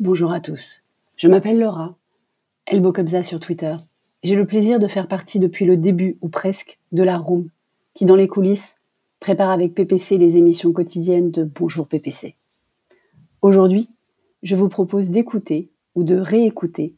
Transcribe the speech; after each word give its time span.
Bonjour 0.00 0.32
à 0.32 0.40
tous. 0.40 0.80
Je 1.18 1.28
m'appelle 1.28 1.60
Laura, 1.60 1.94
Elbo 2.64 2.90
sur 3.22 3.38
Twitter. 3.38 3.74
J'ai 4.22 4.34
le 4.34 4.46
plaisir 4.46 4.78
de 4.78 4.88
faire 4.88 5.08
partie 5.08 5.38
depuis 5.38 5.66
le 5.66 5.76
début, 5.76 6.16
ou 6.22 6.30
presque, 6.30 6.78
de 6.90 7.02
la 7.02 7.18
Room, 7.18 7.50
qui 7.92 8.06
dans 8.06 8.16
les 8.16 8.26
coulisses 8.26 8.76
prépare 9.18 9.50
avec 9.50 9.74
PPC 9.74 10.16
les 10.16 10.38
émissions 10.38 10.72
quotidiennes 10.72 11.30
de 11.30 11.44
Bonjour 11.44 11.86
PPC. 11.86 12.34
Aujourd'hui, 13.42 13.90
je 14.42 14.56
vous 14.56 14.70
propose 14.70 15.10
d'écouter 15.10 15.68
ou 15.94 16.02
de 16.02 16.16
réécouter 16.16 16.94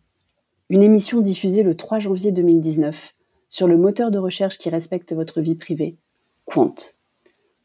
une 0.69 0.85
émission 0.85 1.21
diffusée 1.21 1.65
le 1.65 1.77
3 1.77 1.99
janvier 1.99 2.31
2019 2.31 3.17
sur 3.49 3.67
le 3.67 3.79
moteur 3.79 4.13
de 4.13 4.19
recherche 4.19 4.59
qui 4.59 4.71
respecte 4.71 5.13
votre 5.13 5.41
vie 5.41 5.57
privée, 5.57 5.97
Quant. 6.45 6.77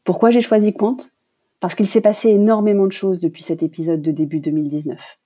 Pourquoi 0.04 0.32
j'ai 0.32 0.40
choisi 0.40 0.74
Quant? 0.74 0.96
Parce 1.60 1.76
qu'il 1.76 1.86
s'est 1.86 2.00
passé 2.00 2.28
énormément 2.30 2.86
de 2.86 2.92
choses 2.92 3.20
depuis 3.20 3.44
cet 3.44 3.62
épisode 3.62 4.02
de 4.02 4.10
début 4.10 4.40
2019. 4.40 5.17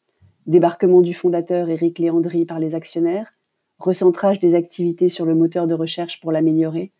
Débarquement 0.47 1.03
du 1.03 1.15
fondateur 1.15 1.69
Eric 1.69 1.99
Léandry 1.99 2.45
par 2.45 2.59
les 2.59 2.75
actionnaires, 2.75 3.33
recentrage 3.79 4.41
des 4.41 4.55
activités 4.55 5.09
sur 5.09 5.25
le 5.25 5.35
moteur 5.35 5.67
de 5.67 5.75
recherche 5.75 6.21
pour 6.21 6.33
l'améliorer, 6.33 6.91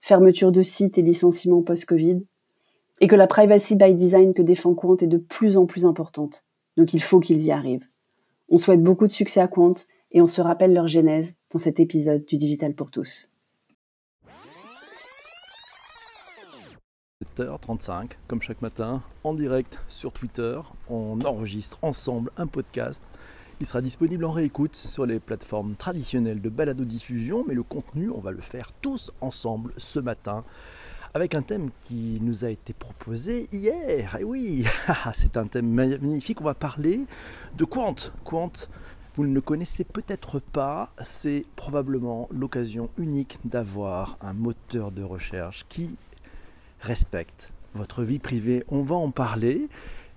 fermeture 0.00 0.52
de 0.52 0.62
sites 0.62 0.98
et 0.98 1.02
licenciements 1.02 1.62
post-Covid, 1.62 2.22
et 3.00 3.08
que 3.08 3.16
la 3.16 3.26
privacy 3.26 3.76
by 3.76 3.94
design 3.94 4.34
que 4.34 4.42
défend 4.42 4.74
Quant 4.74 4.96
est 4.98 5.06
de 5.06 5.16
plus 5.16 5.56
en 5.56 5.64
plus 5.64 5.86
importante. 5.86 6.44
Donc 6.76 6.92
il 6.92 7.02
faut 7.02 7.20
qu'ils 7.20 7.42
y 7.42 7.50
arrivent. 7.50 7.86
On 8.50 8.58
souhaite 8.58 8.82
beaucoup 8.82 9.06
de 9.06 9.12
succès 9.12 9.40
à 9.40 9.48
Quant 9.48 9.74
et 10.12 10.20
on 10.20 10.26
se 10.26 10.42
rappelle 10.42 10.74
leur 10.74 10.88
genèse 10.88 11.34
dans 11.50 11.58
cet 11.58 11.80
épisode 11.80 12.24
du 12.26 12.36
Digital 12.36 12.74
pour 12.74 12.90
tous. 12.90 13.29
7h35, 17.36 18.12
comme 18.28 18.40
chaque 18.40 18.62
matin, 18.62 19.02
en 19.24 19.34
direct 19.34 19.78
sur 19.88 20.10
Twitter, 20.10 20.58
on 20.88 21.20
enregistre 21.20 21.78
ensemble 21.82 22.30
un 22.38 22.46
podcast. 22.46 23.06
Il 23.60 23.66
sera 23.66 23.82
disponible 23.82 24.24
en 24.24 24.30
réécoute 24.30 24.74
sur 24.74 25.04
les 25.04 25.20
plateformes 25.20 25.74
traditionnelles 25.74 26.40
de 26.40 26.48
balado-diffusion, 26.48 27.44
mais 27.46 27.52
le 27.52 27.62
contenu, 27.62 28.08
on 28.08 28.20
va 28.20 28.30
le 28.30 28.40
faire 28.40 28.72
tous 28.80 29.12
ensemble 29.20 29.74
ce 29.76 30.00
matin 30.00 30.44
avec 31.12 31.34
un 31.34 31.42
thème 31.42 31.68
qui 31.82 32.18
nous 32.22 32.46
a 32.46 32.48
été 32.48 32.72
proposé 32.72 33.50
hier. 33.52 34.16
Et 34.16 34.24
oui, 34.24 34.64
c'est 35.12 35.36
un 35.36 35.46
thème 35.46 35.68
magnifique. 35.68 36.40
On 36.40 36.44
va 36.44 36.54
parler 36.54 37.00
de 37.58 37.64
Quant. 37.66 37.96
Quant, 38.24 38.52
vous 39.16 39.26
ne 39.26 39.34
le 39.34 39.42
connaissez 39.42 39.84
peut-être 39.84 40.38
pas, 40.38 40.90
c'est 41.04 41.44
probablement 41.54 42.30
l'occasion 42.32 42.88
unique 42.96 43.38
d'avoir 43.44 44.16
un 44.22 44.32
moteur 44.32 44.90
de 44.90 45.02
recherche 45.02 45.66
qui 45.68 45.90
respecte 46.80 47.50
votre 47.74 48.02
vie 48.02 48.18
privée. 48.18 48.64
On 48.68 48.82
va 48.82 48.96
en 48.96 49.10
parler. 49.10 49.68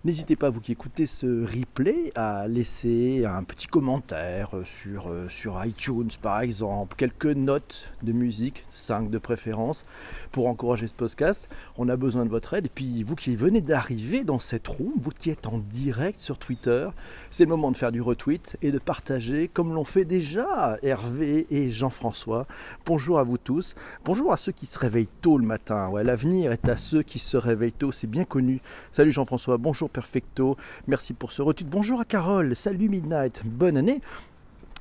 N'hésitez 0.05 0.35
pas, 0.35 0.49
vous 0.49 0.59
qui 0.59 0.73
écoutez 0.73 1.07
ce 1.07 1.45
replay, 1.45 2.11
à 2.15 2.45
laisser 2.49 3.23
un 3.23 3.41
petit 3.45 3.67
commentaire 3.67 4.49
sur, 4.65 5.07
euh, 5.07 5.29
sur 5.29 5.63
iTunes 5.63 6.09
par 6.21 6.41
exemple, 6.41 6.97
quelques 6.97 7.25
notes 7.27 7.89
de 8.01 8.11
musique, 8.11 8.65
5 8.73 9.09
de 9.09 9.17
préférence, 9.17 9.85
pour 10.33 10.47
encourager 10.47 10.87
ce 10.87 10.93
podcast. 10.93 11.47
On 11.77 11.87
a 11.87 11.95
besoin 11.95 12.25
de 12.25 12.29
votre 12.29 12.53
aide. 12.53 12.65
Et 12.65 12.71
puis 12.75 13.03
vous 13.03 13.15
qui 13.15 13.33
venez 13.37 13.61
d'arriver 13.61 14.25
dans 14.25 14.39
cette 14.39 14.67
roue, 14.67 14.91
vous 14.97 15.11
qui 15.11 15.29
êtes 15.29 15.47
en 15.47 15.59
direct 15.59 16.19
sur 16.19 16.37
Twitter, 16.37 16.89
c'est 17.31 17.45
le 17.45 17.49
moment 17.49 17.71
de 17.71 17.77
faire 17.77 17.93
du 17.93 18.01
retweet 18.01 18.57
et 18.61 18.73
de 18.73 18.79
partager 18.79 19.47
comme 19.47 19.73
l'ont 19.73 19.85
fait 19.85 20.03
déjà 20.03 20.79
Hervé 20.83 21.47
et 21.49 21.69
Jean-François. 21.69 22.45
Bonjour 22.85 23.19
à 23.19 23.23
vous 23.23 23.37
tous. 23.37 23.73
Bonjour 24.03 24.33
à 24.33 24.37
ceux 24.37 24.51
qui 24.51 24.65
se 24.65 24.77
réveillent 24.77 25.07
tôt 25.21 25.37
le 25.37 25.45
matin. 25.45 25.89
L'avenir 26.03 26.51
est 26.51 26.67
à 26.67 26.75
ceux 26.75 27.03
qui 27.03 27.19
se 27.19 27.37
réveillent 27.37 27.71
tôt, 27.71 27.93
c'est 27.93 28.07
bien 28.07 28.25
connu. 28.25 28.59
Salut 28.91 29.13
Jean-François, 29.13 29.55
bonjour 29.57 29.92
perfecto. 29.93 30.57
Merci 30.87 31.13
pour 31.13 31.31
ce 31.31 31.41
retweet. 31.41 31.69
Bonjour 31.69 32.01
à 32.01 32.05
Carole. 32.05 32.55
Salut 32.55 32.89
Midnight. 32.89 33.41
Bonne 33.45 33.77
année. 33.77 34.01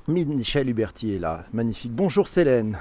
Michel 0.09 0.69
Huberti 0.69 1.15
est 1.15 1.19
là. 1.19 1.45
Magnifique. 1.53 1.93
Bonjour 1.93 2.27
Célène. 2.27 2.79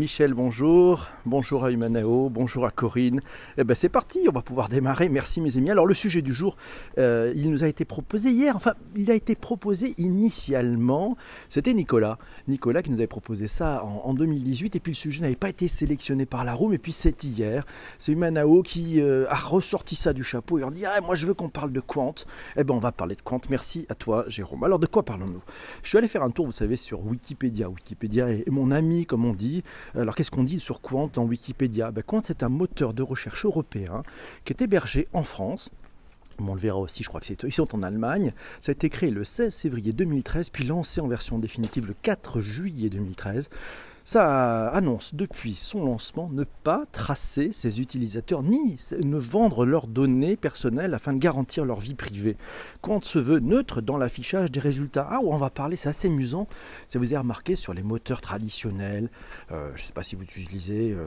Michel, 0.00 0.32
bonjour. 0.32 1.08
Bonjour 1.26 1.62
à 1.62 1.70
Humanao. 1.70 2.30
Bonjour 2.30 2.64
à 2.64 2.70
Corinne. 2.70 3.20
Eh 3.58 3.64
ben 3.64 3.74
c'est 3.74 3.90
parti, 3.90 4.20
on 4.30 4.32
va 4.32 4.40
pouvoir 4.40 4.70
démarrer. 4.70 5.10
Merci 5.10 5.42
mes 5.42 5.58
amis. 5.58 5.70
Alors 5.70 5.84
le 5.84 5.92
sujet 5.92 6.22
du 6.22 6.32
jour, 6.32 6.56
euh, 6.96 7.34
il 7.36 7.50
nous 7.50 7.64
a 7.64 7.68
été 7.68 7.84
proposé 7.84 8.30
hier. 8.30 8.56
Enfin, 8.56 8.72
il 8.96 9.10
a 9.10 9.14
été 9.14 9.34
proposé 9.34 9.92
initialement. 9.98 11.18
C'était 11.50 11.74
Nicolas. 11.74 12.16
Nicolas 12.48 12.82
qui 12.82 12.88
nous 12.88 12.96
avait 12.96 13.06
proposé 13.06 13.46
ça 13.46 13.84
en, 13.84 14.14
2018. 14.14 14.74
Et 14.74 14.80
puis 14.80 14.92
le 14.92 14.96
sujet 14.96 15.20
n'avait 15.20 15.36
pas 15.36 15.50
été 15.50 15.68
sélectionné 15.68 16.24
par 16.24 16.46
la 16.46 16.54
room. 16.54 16.72
Et 16.72 16.78
puis 16.78 16.92
c'est 16.92 17.22
hier. 17.22 17.66
C'est 17.98 18.12
Humanao 18.12 18.62
qui 18.62 19.02
euh, 19.02 19.26
a 19.28 19.36
ressorti 19.36 19.96
ça 19.96 20.14
du 20.14 20.24
chapeau 20.24 20.58
et 20.58 20.64
on 20.64 20.70
dit 20.70 20.86
ah 20.86 20.98
moi 21.02 21.14
je 21.14 21.26
veux 21.26 21.34
qu'on 21.34 21.50
parle 21.50 21.72
de 21.72 21.80
Quant. 21.80 22.14
Eh 22.56 22.64
ben 22.64 22.72
on 22.72 22.78
va 22.78 22.90
parler 22.90 23.16
de 23.16 23.22
Quant. 23.22 23.42
Merci 23.50 23.84
à 23.90 23.94
toi 23.94 24.24
Jérôme. 24.28 24.64
Alors 24.64 24.78
de 24.78 24.86
quoi 24.86 25.02
parlons-nous? 25.02 25.42
Je 25.82 25.90
suis 25.90 25.98
allé 25.98 26.08
faire 26.08 26.22
un 26.22 26.30
tour, 26.30 26.46
vous 26.46 26.52
savez, 26.52 26.76
sur 26.76 27.04
Wikipédia. 27.04 27.68
Wikipédia 27.68 28.30
est 28.30 28.48
mon 28.48 28.70
ami, 28.70 29.04
comme 29.04 29.26
on 29.26 29.34
dit. 29.34 29.62
Alors 29.94 30.14
qu'est-ce 30.14 30.30
qu'on 30.30 30.44
dit 30.44 30.60
sur 30.60 30.80
Quant 30.80 31.10
en 31.16 31.24
Wikipédia? 31.24 31.90
Ben, 31.90 32.02
Quant 32.02 32.22
c'est 32.24 32.42
un 32.42 32.48
moteur 32.48 32.94
de 32.94 33.02
recherche 33.02 33.44
européen 33.44 34.02
qui 34.44 34.52
est 34.52 34.62
hébergé 34.62 35.08
en 35.12 35.22
France 35.22 35.70
on 36.48 36.54
le 36.54 36.60
verra 36.60 36.78
aussi, 36.78 37.02
je 37.02 37.08
crois 37.08 37.20
que 37.20 37.26
c'est 37.26 37.42
ils 37.42 37.52
sont 37.52 37.74
en 37.74 37.82
Allemagne. 37.82 38.32
Ça 38.62 38.70
a 38.70 38.72
été 38.72 38.88
créé 38.88 39.10
le 39.10 39.24
16 39.24 39.54
février 39.54 39.92
2013, 39.92 40.48
puis 40.48 40.64
lancé 40.64 41.02
en 41.02 41.06
version 41.06 41.38
définitive 41.38 41.86
le 41.86 41.94
4 42.00 42.40
juillet 42.40 42.88
2013. 42.88 43.50
Ça 44.04 44.68
annonce 44.68 45.14
depuis 45.14 45.54
son 45.54 45.84
lancement 45.84 46.28
ne 46.32 46.44
pas 46.44 46.84
tracer 46.92 47.52
ses 47.52 47.80
utilisateurs 47.80 48.42
ni 48.42 48.78
ne 49.02 49.18
vendre 49.18 49.66
leurs 49.66 49.86
données 49.86 50.36
personnelles 50.36 50.94
afin 50.94 51.12
de 51.12 51.18
garantir 51.18 51.64
leur 51.64 51.80
vie 51.80 51.94
privée. 51.94 52.36
Quant 52.80 53.00
se 53.00 53.18
veut 53.18 53.40
neutre 53.40 53.80
dans 53.80 53.98
l'affichage 53.98 54.50
des 54.50 54.60
résultats. 54.60 55.06
Ah, 55.10 55.20
on 55.22 55.36
va 55.36 55.50
parler, 55.50 55.76
c'est 55.76 55.88
assez 55.88 56.08
amusant. 56.08 56.48
Ça 56.88 56.98
vous 56.98 57.04
avez 57.06 57.18
remarqué 57.18 57.56
sur 57.56 57.74
les 57.74 57.82
moteurs 57.82 58.20
traditionnels. 58.20 59.10
Euh, 59.52 59.70
je 59.76 59.82
ne 59.82 59.86
sais 59.86 59.92
pas 59.92 60.02
si 60.02 60.16
vous 60.16 60.24
utilisez. 60.24 60.92
Euh, 60.92 61.06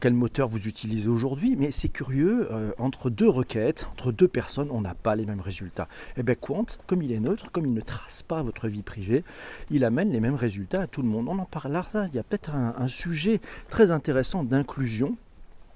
quel 0.00 0.14
moteur 0.14 0.48
vous 0.48 0.66
utilisez 0.68 1.08
aujourd'hui, 1.08 1.56
mais 1.56 1.70
c'est 1.70 1.88
curieux, 1.88 2.48
euh, 2.50 2.72
entre 2.78 3.10
deux 3.10 3.28
requêtes, 3.28 3.86
entre 3.92 4.12
deux 4.12 4.28
personnes, 4.28 4.68
on 4.70 4.80
n'a 4.80 4.94
pas 4.94 5.16
les 5.16 5.26
mêmes 5.26 5.40
résultats. 5.40 5.88
Et 6.16 6.20
eh 6.20 6.22
bien 6.22 6.34
Quant, 6.34 6.66
comme 6.86 7.02
il 7.02 7.12
est 7.12 7.20
neutre, 7.20 7.50
comme 7.50 7.66
il 7.66 7.74
ne 7.74 7.80
trace 7.80 8.22
pas 8.22 8.42
votre 8.42 8.68
vie 8.68 8.82
privée, 8.82 9.24
il 9.70 9.84
amène 9.84 10.10
les 10.10 10.20
mêmes 10.20 10.34
résultats 10.34 10.82
à 10.82 10.86
tout 10.86 11.02
le 11.02 11.08
monde. 11.08 11.28
On 11.28 11.38
en 11.38 11.44
parle 11.44 11.72
là, 11.72 11.86
il 12.08 12.14
y 12.14 12.18
a 12.18 12.22
peut-être 12.22 12.50
un 12.54 12.88
sujet 12.88 13.40
très 13.68 13.90
intéressant 13.90 14.44
d'inclusion 14.44 15.16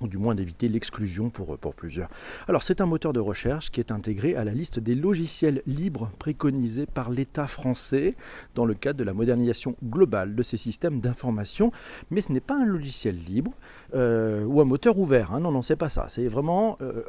ou 0.00 0.08
du 0.08 0.18
moins 0.18 0.34
d'éviter 0.34 0.68
l'exclusion 0.68 1.30
pour, 1.30 1.58
pour 1.58 1.74
plusieurs. 1.74 2.08
Alors 2.48 2.62
c'est 2.62 2.80
un 2.80 2.86
moteur 2.86 3.12
de 3.12 3.20
recherche 3.20 3.70
qui 3.70 3.80
est 3.80 3.92
intégré 3.92 4.34
à 4.36 4.44
la 4.44 4.52
liste 4.52 4.78
des 4.78 4.94
logiciels 4.94 5.62
libres 5.66 6.10
préconisés 6.18 6.86
par 6.86 7.10
l'État 7.10 7.46
français 7.46 8.14
dans 8.54 8.64
le 8.64 8.74
cadre 8.74 8.98
de 8.98 9.04
la 9.04 9.14
modernisation 9.14 9.76
globale 9.84 10.34
de 10.34 10.42
ces 10.42 10.56
systèmes 10.56 11.00
d'information, 11.00 11.72
mais 12.10 12.20
ce 12.20 12.32
n'est 12.32 12.40
pas 12.40 12.56
un 12.56 12.66
logiciel 12.66 13.16
libre 13.26 13.52
euh, 13.94 14.44
ou 14.44 14.60
un 14.60 14.64
moteur 14.64 14.98
ouvert, 14.98 15.32
hein. 15.32 15.40
non, 15.40 15.52
non, 15.52 15.62
c'est 15.62 15.76
pas 15.76 15.88
ça, 15.88 16.06
c'est 16.08 16.28
vraiment 16.28 16.78
euh, 16.80 17.02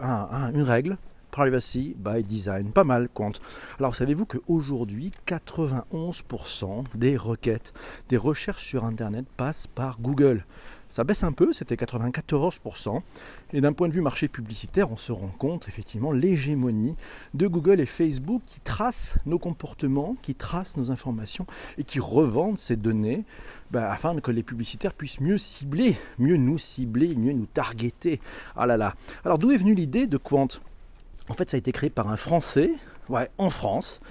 une 0.53 0.63
règle 0.63 0.97
Privacy 1.31 1.95
by 1.97 2.23
Design, 2.23 2.71
pas 2.71 2.83
mal 2.83 3.07
compte. 3.07 3.41
Alors 3.77 3.95
savez-vous 3.95 4.25
qu'aujourd'hui 4.25 5.11
91% 5.27 6.83
des 6.95 7.17
requêtes, 7.17 7.73
des 8.09 8.17
recherches 8.17 8.65
sur 8.65 8.85
Internet 8.85 9.25
passent 9.37 9.67
par 9.67 9.99
Google? 9.99 10.43
Ça 10.89 11.03
baisse 11.03 11.23
un 11.23 11.31
peu, 11.31 11.53
c'était 11.53 11.75
94%. 11.75 13.01
Et 13.53 13.61
d'un 13.61 13.73
point 13.73 13.87
de 13.87 13.93
vue 13.93 14.01
marché 14.01 14.27
publicitaire, 14.27 14.91
on 14.91 14.97
se 14.97 15.11
rend 15.11 15.31
compte 15.37 15.67
effectivement 15.67 16.11
l'hégémonie 16.11 16.95
de 17.33 17.47
Google 17.47 17.79
et 17.79 17.85
Facebook 17.85 18.41
qui 18.45 18.59
tracent 18.59 19.15
nos 19.25 19.39
comportements, 19.39 20.15
qui 20.21 20.35
tracent 20.35 20.77
nos 20.77 20.91
informations 20.91 21.45
et 21.77 21.83
qui 21.83 21.99
revendent 21.99 22.59
ces 22.59 22.75
données 22.75 23.23
bah, 23.71 23.91
afin 23.91 24.19
que 24.19 24.31
les 24.31 24.43
publicitaires 24.43 24.93
puissent 24.93 25.21
mieux 25.21 25.37
cibler, 25.37 25.95
mieux 26.17 26.37
nous 26.37 26.57
cibler, 26.57 27.15
mieux 27.15 27.33
nous 27.33 27.45
targeter. 27.45 28.19
Ah 28.55 28.65
là 28.65 28.77
là. 28.77 28.95
Alors 29.25 29.37
d'où 29.37 29.51
est 29.51 29.57
venue 29.57 29.75
l'idée 29.75 30.07
de 30.07 30.17
Quant? 30.17 30.47
En 31.29 31.33
fait, 31.33 31.51
ça 31.51 31.57
a 31.57 31.59
été 31.59 31.71
créé 31.71 31.91
par 31.91 32.09
un 32.09 32.17
Français, 32.17 32.71
ouais, 33.09 33.29
en 33.37 33.51
France, 33.51 34.01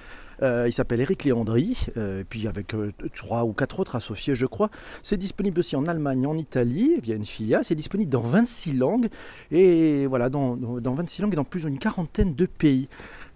il 0.42 0.72
s'appelle 0.72 1.00
Eric 1.00 1.24
Léandry, 1.24 1.76
euh, 1.96 2.24
puis 2.28 2.46
avec 2.46 2.74
euh, 2.74 2.92
trois 3.14 3.44
ou 3.44 3.52
quatre 3.52 3.80
autres 3.80 3.96
associés, 3.96 4.34
je 4.34 4.46
crois. 4.46 4.70
C'est 5.02 5.16
disponible 5.16 5.60
aussi 5.60 5.76
en 5.76 5.86
Allemagne, 5.86 6.26
en 6.26 6.36
Italie, 6.36 6.94
via 7.02 7.16
une 7.16 7.24
filiale. 7.24 7.64
C'est 7.64 7.74
disponible 7.74 8.10
dans 8.10 8.20
26 8.20 8.74
langues, 8.74 9.08
et 9.50 10.06
voilà, 10.06 10.28
dans, 10.28 10.56
dans, 10.56 10.94
26 10.94 11.22
langues 11.22 11.32
et 11.32 11.36
dans 11.36 11.44
plus 11.44 11.64
d'une 11.64 11.78
quarantaine 11.78 12.34
de 12.34 12.46
pays. 12.46 12.88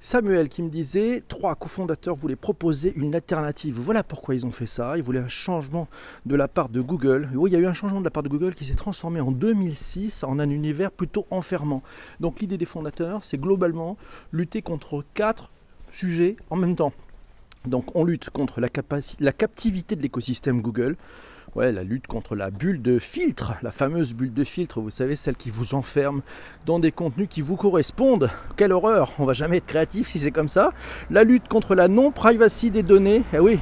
Samuel 0.05 0.49
qui 0.49 0.63
me 0.63 0.69
disait, 0.69 1.23
trois 1.29 1.55
cofondateurs 1.55 2.17
voulaient 2.17 2.35
proposer 2.35 2.93
une 2.97 3.15
alternative. 3.15 3.79
Voilà 3.79 4.03
pourquoi 4.03 4.35
ils 4.35 4.45
ont 4.45 4.51
fait 4.51 4.67
ça. 4.67 4.97
Ils 4.97 5.03
voulaient 5.03 5.21
un 5.21 5.29
changement 5.29 5.87
de 6.27 6.35
la 6.35 6.49
part 6.49 6.69
de 6.71 6.81
Google. 6.81 7.29
oui, 7.35 7.51
il 7.51 7.53
y 7.53 7.57
a 7.57 7.61
eu 7.61 7.67
un 7.67 7.73
changement 7.73 8.01
de 8.01 8.05
la 8.05 8.11
part 8.11 8.25
de 8.25 8.29
Google 8.29 8.55
qui 8.55 8.65
s'est 8.65 8.75
transformé 8.75 9.21
en 9.21 9.31
2006 9.31 10.25
en 10.25 10.41
un 10.41 10.49
univers 10.49 10.91
plutôt 10.91 11.25
enfermant. 11.31 11.85
Donc 12.19 12.41
l'idée 12.41 12.59
des 12.59 12.65
fondateurs, 12.65 13.23
c'est 13.23 13.41
globalement 13.41 13.97
lutter 14.33 14.61
contre 14.61 15.05
quatre 15.15 15.52
sujets 15.93 16.37
en 16.51 16.57
même 16.57 16.77
temps. 16.77 16.93
Donc 17.67 17.95
on 17.95 18.05
lutte 18.05 18.31
contre 18.31 18.61
la, 18.61 18.69
captivité 19.33 19.95
de 19.95 20.03
l'écosystème 20.03 20.61
Google 20.61 20.97
Ouais, 21.55 21.71
la 21.71 21.83
lutte 21.83 22.07
contre 22.07 22.35
la 22.35 22.51
bulle 22.51 22.81
de 22.81 22.99
filtre, 22.99 23.53
la 23.63 23.71
fameuse 23.71 24.15
bulle 24.15 24.33
de 24.33 24.43
filtre, 24.43 24.81
vous 24.81 24.89
savez, 24.89 25.17
celle 25.17 25.37
qui 25.37 25.51
vous 25.51 25.75
enferme 25.75 26.23
dans 26.65 26.79
des 26.79 26.93
contenus 26.93 27.29
qui 27.29 27.43
vous 27.43 27.57
correspondent. 27.57 28.31
Quelle 28.57 28.73
horreur, 28.73 29.13
on 29.19 29.27
va 29.27 29.35
jamais 29.35 29.59
être 29.59 29.67
créatif 29.67 30.09
si 30.09 30.19
c'est 30.19 30.31
comme 30.31 30.49
ça. 30.49 30.73
La 31.11 31.25
lutte 31.25 31.49
contre 31.49 31.75
la 31.75 31.89
non-privacy 31.89 32.71
des 32.71 32.83
données, 32.83 33.23
eh 33.35 33.39
oui, 33.39 33.59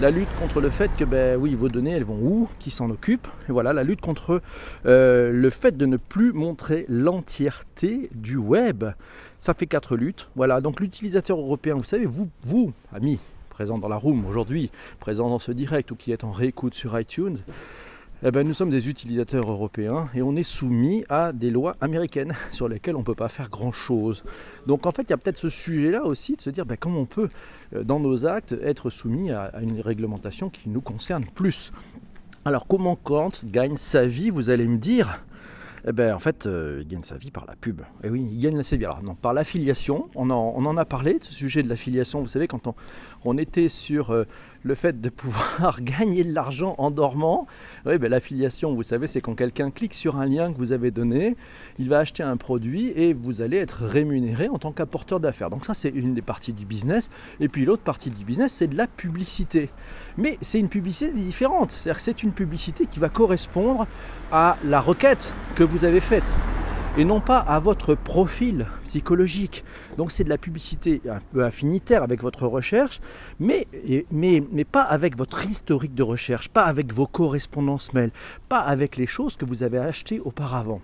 la 0.00 0.10
lutte 0.10 0.28
contre 0.38 0.60
le 0.60 0.70
fait 0.70 0.90
que 0.96 1.04
ben 1.04 1.36
oui 1.36 1.54
vos 1.54 1.68
données 1.68 1.90
elles 1.90 2.04
vont 2.04 2.20
où, 2.20 2.48
qui 2.58 2.70
s'en 2.70 2.88
occupe, 2.88 3.26
et 3.48 3.52
voilà 3.52 3.72
la 3.72 3.82
lutte 3.82 4.00
contre 4.00 4.42
euh, 4.86 5.32
le 5.32 5.50
fait 5.50 5.76
de 5.76 5.86
ne 5.86 5.96
plus 5.96 6.32
montrer 6.32 6.86
l'entièreté 6.88 8.08
du 8.14 8.36
web. 8.36 8.84
Ça 9.40 9.54
fait 9.54 9.66
quatre 9.66 9.96
luttes. 9.96 10.28
Voilà 10.36 10.60
donc 10.60 10.80
l'utilisateur 10.80 11.38
européen, 11.38 11.74
vous 11.74 11.84
savez 11.84 12.06
vous 12.06 12.28
vous 12.44 12.72
amis 12.92 13.18
présents 13.48 13.78
dans 13.78 13.88
la 13.88 13.96
room 13.96 14.24
aujourd'hui, 14.24 14.70
présents 15.00 15.30
dans 15.30 15.40
ce 15.40 15.50
direct 15.50 15.90
ou 15.90 15.96
qui 15.96 16.12
est 16.12 16.22
en 16.22 16.30
réécoute 16.30 16.74
sur 16.74 16.98
iTunes. 16.98 17.38
Eh 18.24 18.32
ben, 18.32 18.46
nous 18.46 18.54
sommes 18.54 18.70
des 18.70 18.88
utilisateurs 18.88 19.48
européens 19.48 20.08
et 20.12 20.22
on 20.22 20.34
est 20.34 20.42
soumis 20.42 21.04
à 21.08 21.32
des 21.32 21.50
lois 21.50 21.76
américaines 21.80 22.34
sur 22.50 22.68
lesquelles 22.68 22.96
on 22.96 23.00
ne 23.00 23.04
peut 23.04 23.14
pas 23.14 23.28
faire 23.28 23.48
grand-chose. 23.48 24.24
Donc 24.66 24.86
en 24.86 24.90
fait, 24.90 25.02
il 25.02 25.10
y 25.10 25.12
a 25.12 25.16
peut-être 25.16 25.36
ce 25.38 25.48
sujet-là 25.48 26.04
aussi 26.04 26.34
de 26.34 26.40
se 26.40 26.50
dire 26.50 26.66
ben, 26.66 26.76
comment 26.78 26.98
on 26.98 27.04
peut, 27.04 27.28
euh, 27.76 27.84
dans 27.84 28.00
nos 28.00 28.26
actes, 28.26 28.56
être 28.60 28.90
soumis 28.90 29.30
à, 29.30 29.52
une 29.62 29.80
réglementation 29.80 30.50
qui 30.50 30.68
nous 30.68 30.80
concerne 30.80 31.24
plus. 31.24 31.72
Alors 32.44 32.66
comment 32.66 32.96
Kant 32.96 33.30
gagne 33.44 33.76
sa 33.76 34.04
vie, 34.06 34.30
vous 34.30 34.50
allez 34.50 34.66
me 34.66 34.78
dire 34.78 35.20
eh 35.88 35.92
ben, 35.92 36.14
en 36.14 36.18
fait, 36.18 36.46
euh, 36.46 36.80
il 36.82 36.88
gagne 36.88 37.02
sa 37.02 37.16
vie 37.16 37.30
par 37.30 37.46
la 37.46 37.56
pub. 37.56 37.80
Et 37.80 37.84
eh 38.04 38.10
oui, 38.10 38.26
il 38.30 38.40
gagne 38.40 38.62
sa 38.62 38.76
vie. 38.76 38.84
Alors, 38.84 39.02
non, 39.02 39.14
par 39.14 39.32
l'affiliation, 39.32 40.10
on 40.14 40.28
en, 40.28 40.76
a 40.76 40.84
parlé 40.84 41.18
ce 41.22 41.32
sujet 41.32 41.62
de 41.62 41.68
l'affiliation. 41.68 42.20
Vous 42.20 42.26
savez, 42.26 42.46
quand 42.46 42.66
on, 42.66 42.74
on 43.24 43.38
était 43.38 43.68
sur 43.68 44.10
euh, 44.10 44.24
le 44.62 44.74
fait 44.74 45.00
de 45.00 45.08
pouvoir 45.08 45.80
gagner 45.82 46.24
de 46.24 46.32
l'argent 46.32 46.74
en 46.78 46.90
dormant. 46.90 47.46
Oui, 47.86 47.98
ben, 47.98 48.10
l'affiliation, 48.10 48.74
vous 48.74 48.82
savez, 48.82 49.06
c'est 49.06 49.20
quand 49.20 49.34
quelqu'un 49.34 49.70
clique 49.70 49.94
sur 49.94 50.16
un 50.16 50.26
lien 50.26 50.52
que 50.52 50.58
vous 50.58 50.72
avez 50.72 50.90
donné, 50.90 51.36
il 51.78 51.88
va 51.88 51.98
acheter 51.98 52.22
un 52.22 52.36
produit 52.36 52.92
et 52.96 53.12
vous 53.12 53.42
allez 53.42 53.56
être 53.56 53.84
rémunéré 53.84 54.48
en 54.48 54.58
tant 54.58 54.72
qu'apporteur 54.72 55.20
d'affaires. 55.20 55.50
Donc 55.50 55.64
ça, 55.64 55.74
c'est 55.74 55.90
une 55.90 56.14
des 56.14 56.22
parties 56.22 56.52
du 56.52 56.66
business. 56.66 57.10
Et 57.40 57.48
puis 57.48 57.64
l'autre 57.64 57.82
partie 57.82 58.10
du 58.10 58.24
business, 58.24 58.52
c'est 58.52 58.68
de 58.68 58.76
la 58.76 58.86
publicité. 58.86 59.70
Mais 60.16 60.38
c'est 60.40 60.60
une 60.60 60.68
publicité 60.68 61.12
différente. 61.12 61.70
C'est-à-dire 61.70 62.00
c'est 62.00 62.22
une 62.22 62.32
publicité 62.32 62.86
qui 62.86 62.98
va 62.98 63.08
correspondre 63.08 63.86
à 64.32 64.58
la 64.64 64.80
requête 64.80 65.32
que 65.54 65.64
vous 65.64 65.84
avez 65.84 66.00
faite 66.00 66.24
et 66.98 67.04
non 67.04 67.20
pas 67.20 67.38
à 67.38 67.60
votre 67.60 67.94
profil 67.94 68.66
psychologique. 68.88 69.64
Donc 69.96 70.10
c'est 70.10 70.24
de 70.24 70.28
la 70.28 70.36
publicité 70.36 71.00
un 71.08 71.20
peu 71.32 71.44
affinitaire 71.44 72.02
avec 72.02 72.22
votre 72.22 72.46
recherche, 72.48 73.00
mais, 73.38 73.68
pas 74.72 74.82
avec 74.82 75.16
votre 75.16 75.46
historique 75.46 75.94
de 75.94 76.02
recherche, 76.02 76.48
pas 76.48 76.64
avec 76.64 76.92
vos 76.92 77.06
correspondances 77.06 77.92
mail, 77.92 78.10
pas 78.48 78.58
avec 78.58 78.96
les 78.96 79.06
choses 79.06 79.36
que 79.36 79.44
vous 79.44 79.62
avez 79.62 79.78
achetées 79.78 80.18
auparavant. 80.18 80.80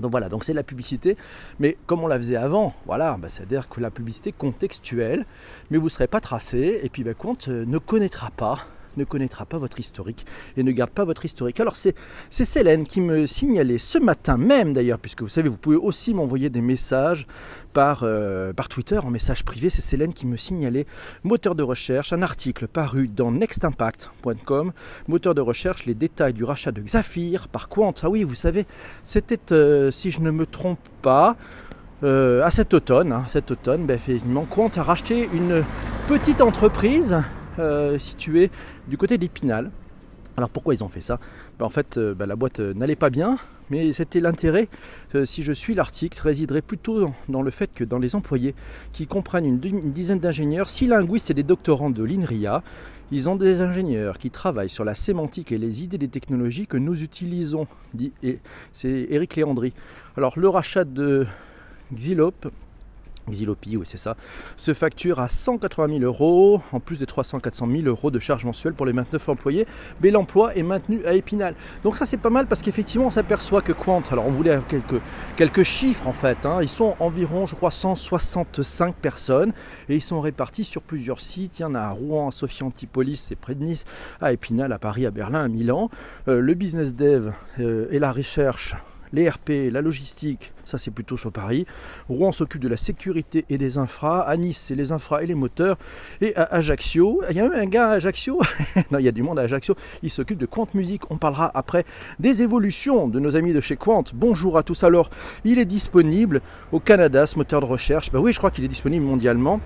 Donc 0.00 0.10
voilà, 0.10 0.28
donc 0.28 0.44
c'est 0.44 0.52
la 0.52 0.64
publicité, 0.64 1.16
mais 1.60 1.78
comme 1.86 2.02
on 2.02 2.08
la 2.08 2.16
faisait 2.16 2.36
avant, 2.36 2.74
voilà, 2.84 3.16
bah, 3.16 3.28
c'est-à-dire 3.30 3.68
que 3.68 3.80
la 3.80 3.90
publicité 3.90 4.32
contextuelle, 4.32 5.24
mais 5.70 5.78
vous 5.78 5.84
ne 5.84 5.90
serez 5.90 6.08
pas 6.08 6.20
tracé, 6.20 6.80
et 6.82 6.88
puis 6.88 7.04
bah, 7.04 7.14
compte 7.14 7.48
euh, 7.48 7.64
ne 7.66 7.78
connaîtra 7.78 8.30
pas 8.30 8.66
ne 8.96 9.04
connaîtra 9.04 9.46
pas 9.46 9.58
votre 9.58 9.78
historique 9.80 10.26
et 10.56 10.62
ne 10.62 10.72
garde 10.72 10.90
pas 10.90 11.04
votre 11.04 11.24
historique. 11.24 11.60
Alors 11.60 11.76
c'est 11.76 11.94
Célène 12.30 12.86
qui 12.86 13.00
me 13.00 13.26
signalait 13.26 13.78
ce 13.78 13.98
matin 13.98 14.36
même 14.36 14.72
d'ailleurs, 14.72 14.98
puisque 14.98 15.22
vous 15.22 15.28
savez, 15.28 15.48
vous 15.48 15.56
pouvez 15.56 15.76
aussi 15.76 16.14
m'envoyer 16.14 16.50
des 16.50 16.60
messages 16.60 17.26
par, 17.72 18.00
euh, 18.04 18.52
Twitter 18.70 18.98
en 18.98 19.10
message 19.10 19.44
privé. 19.44 19.70
C'est 19.70 19.82
Célène 19.82 20.12
qui 20.12 20.26
me 20.26 20.36
signalait, 20.36 20.86
moteur 21.24 21.54
de 21.54 21.62
recherche, 21.62 22.12
un 22.12 22.22
article 22.22 22.66
paru 22.66 23.06
dans 23.06 23.30
nextimpact.com, 23.30 24.72
moteur 25.08 25.34
de 25.34 25.40
recherche, 25.40 25.84
les 25.84 25.94
détails 25.94 26.32
du 26.32 26.44
rachat 26.44 26.72
de 26.72 26.80
Xafir 26.80 27.48
par 27.48 27.68
Quant. 27.68 27.94
Ah 28.02 28.08
oui, 28.08 28.24
vous 28.24 28.34
savez, 28.34 28.66
c'était, 29.04 29.52
euh, 29.52 29.90
si 29.90 30.10
je 30.10 30.20
ne 30.20 30.30
me 30.30 30.46
trompe 30.46 30.80
pas, 31.02 31.36
euh, 32.02 32.42
à 32.44 32.50
cet 32.50 32.74
automne, 32.74 33.12
hein, 33.12 33.24
cet 33.28 33.50
automne, 33.50 33.86
ben, 33.86 33.94
effectivement, 33.94 34.46
Quant 34.48 34.70
a 34.76 34.82
racheté 34.82 35.28
une 35.32 35.64
petite 36.08 36.40
entreprise 36.40 37.22
euh, 37.58 37.98
situé 37.98 38.50
du 38.88 38.96
côté 38.96 39.18
d'Épinal. 39.18 39.70
Alors 40.36 40.50
pourquoi 40.50 40.74
ils 40.74 40.84
ont 40.84 40.88
fait 40.88 41.00
ça 41.00 41.18
ben, 41.58 41.66
En 41.66 41.70
fait, 41.70 41.96
euh, 41.96 42.14
ben, 42.14 42.26
la 42.26 42.36
boîte 42.36 42.60
euh, 42.60 42.74
n'allait 42.74 42.96
pas 42.96 43.10
bien, 43.10 43.38
mais 43.70 43.92
c'était 43.92 44.20
l'intérêt, 44.20 44.68
si 45.24 45.42
je 45.42 45.52
suis 45.52 45.74
l'article, 45.74 46.20
résiderait 46.20 46.62
plutôt 46.62 47.10
dans, 47.28 47.42
le 47.42 47.50
fait 47.50 47.72
que 47.74 47.82
dans 47.82 47.98
les 47.98 48.14
employés 48.14 48.54
qui 48.92 49.08
comprennent 49.08 49.46
une, 49.46 49.90
dizaine 49.90 50.20
d'ingénieurs, 50.20 50.68
six 50.68 50.86
linguistes 50.86 51.30
et 51.30 51.34
des 51.34 51.42
doctorants 51.42 51.90
de 51.90 52.04
l'INRIA, 52.04 52.62
ils 53.10 53.28
ont 53.28 53.34
des 53.34 53.62
ingénieurs 53.62 54.18
qui 54.18 54.30
travaillent 54.30 54.70
sur 54.70 54.84
la 54.84 54.94
sémantique 54.94 55.50
et 55.50 55.58
les 55.58 55.82
idées 55.82 55.98
des 55.98 56.08
technologies 56.08 56.66
que 56.66 56.76
nous 56.76 57.02
utilisons. 57.02 57.66
Dit, 57.94 58.12
et 58.22 58.38
c'est 58.72 59.08
Eric 59.10 59.34
Léandry. 59.34 59.72
Alors 60.16 60.38
le 60.38 60.48
rachat 60.48 60.84
de 60.84 61.26
Xylope 61.92 62.48
Xilopi, 63.30 63.76
oui 63.76 63.86
c'est 63.86 63.96
ça, 63.96 64.16
se 64.56 64.74
facture 64.74 65.20
à 65.20 65.28
180 65.28 65.98
000 65.98 66.00
euros, 66.00 66.60
en 66.72 66.80
plus 66.80 66.98
des 66.98 67.06
300-400 67.06 67.70
000 67.82 67.88
euros 67.88 68.10
de 68.10 68.18
charges 68.18 68.44
mensuelles 68.44 68.74
pour 68.74 68.86
les 68.86 68.92
29 68.92 69.28
employés, 69.28 69.66
mais 70.02 70.10
l'emploi 70.10 70.54
est 70.56 70.62
maintenu 70.62 71.04
à 71.04 71.14
Épinal. 71.14 71.54
Donc 71.84 71.96
ça 71.96 72.06
c'est 72.06 72.16
pas 72.16 72.30
mal 72.30 72.46
parce 72.46 72.62
qu'effectivement 72.62 73.06
on 73.06 73.10
s'aperçoit 73.10 73.62
que 73.62 73.72
Quant, 73.72 74.02
alors 74.10 74.26
on 74.26 74.30
voulait 74.30 74.58
quelques, 74.68 75.00
quelques 75.36 75.62
chiffres 75.62 76.06
en 76.06 76.12
fait, 76.12 76.46
hein. 76.46 76.58
ils 76.62 76.68
sont 76.68 76.96
environ 77.00 77.46
je 77.46 77.54
crois 77.54 77.70
165 77.70 78.94
personnes 78.94 79.52
et 79.88 79.96
ils 79.96 80.02
sont 80.02 80.20
répartis 80.20 80.64
sur 80.64 80.82
plusieurs 80.82 81.20
sites, 81.20 81.58
il 81.58 81.62
y 81.62 81.64
en 81.64 81.74
a 81.74 81.80
à 81.80 81.90
Rouen, 81.90 82.28
à 82.28 82.30
Sophie 82.32 82.62
Antipolis, 82.62 83.26
c'est 83.28 83.36
près 83.36 83.54
de 83.54 83.64
Nice, 83.64 83.84
à 84.20 84.32
Épinal, 84.32 84.72
à 84.72 84.78
Paris, 84.78 85.06
à 85.06 85.10
Berlin, 85.10 85.44
à 85.44 85.48
Milan. 85.48 85.90
Euh, 86.28 86.40
le 86.40 86.54
business 86.54 86.94
dev 86.94 87.30
euh, 87.60 87.86
et 87.90 87.98
la 87.98 88.12
recherche 88.12 88.74
les 89.12 89.28
RP, 89.28 89.70
la 89.70 89.80
logistique, 89.80 90.52
ça 90.64 90.78
c'est 90.78 90.90
plutôt 90.90 91.16
sur 91.16 91.32
Paris. 91.32 91.66
Rouen 92.08 92.32
s'occupe 92.32 92.60
de 92.60 92.68
la 92.68 92.76
sécurité 92.76 93.44
et 93.48 93.58
des 93.58 93.78
infras. 93.78 94.20
À 94.20 94.36
Nice, 94.36 94.62
c'est 94.66 94.74
les 94.74 94.92
infras 94.92 95.22
et 95.22 95.26
les 95.26 95.34
moteurs. 95.34 95.76
Et 96.20 96.34
à 96.36 96.44
Ajaccio, 96.54 97.22
il 97.30 97.36
y 97.36 97.40
a 97.40 97.48
même 97.48 97.58
un 97.58 97.66
gars 97.66 97.90
à 97.90 97.92
Ajaccio, 97.92 98.40
non, 98.90 98.98
il 98.98 99.04
y 99.04 99.08
a 99.08 99.12
du 99.12 99.22
monde 99.22 99.38
à 99.38 99.42
Ajaccio, 99.42 99.74
il 100.02 100.10
s'occupe 100.10 100.38
de 100.38 100.46
Quant 100.46 100.68
Music. 100.74 101.02
On 101.10 101.18
parlera 101.18 101.50
après 101.54 101.84
des 102.18 102.42
évolutions 102.42 103.08
de 103.08 103.20
nos 103.20 103.36
amis 103.36 103.52
de 103.52 103.60
chez 103.60 103.76
Quant. 103.76 104.04
Bonjour 104.14 104.58
à 104.58 104.62
tous. 104.62 104.82
Alors, 104.84 105.10
il 105.44 105.58
est 105.58 105.64
disponible 105.64 106.40
au 106.72 106.80
Canada, 106.80 107.26
ce 107.26 107.36
moteur 107.36 107.60
de 107.60 107.66
recherche. 107.66 108.10
Ben 108.10 108.18
oui, 108.18 108.32
je 108.32 108.38
crois 108.38 108.50
qu'il 108.50 108.64
est 108.64 108.68
disponible 108.68 109.04
mondialement. 109.04 109.60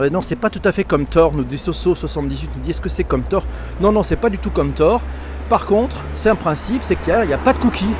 Euh, 0.00 0.10
non, 0.10 0.20
c'est 0.22 0.36
pas 0.36 0.50
tout 0.50 0.60
à 0.64 0.72
fait 0.72 0.84
comme 0.84 1.06
Thor, 1.06 1.32
nous 1.32 1.44
dit 1.44 1.56
Soso78 1.56 2.48
nous 2.56 2.62
dit 2.62 2.70
est-ce 2.70 2.80
que 2.80 2.88
c'est 2.88 3.04
comme 3.04 3.22
Thor? 3.22 3.44
Non, 3.80 3.92
non, 3.92 4.02
c'est 4.02 4.16
pas 4.16 4.28
du 4.28 4.38
tout 4.38 4.50
comme 4.50 4.72
Thor. 4.72 5.00
Par 5.48 5.64
contre, 5.64 5.96
c'est 6.16 6.28
un 6.28 6.34
principe, 6.34 6.82
c'est 6.82 6.96
qu'il 6.96 7.14
n'y 7.14 7.32
a, 7.32 7.36
a, 7.36 7.38
pas 7.38 7.52
de 7.52 7.58
cookies. 7.58 7.94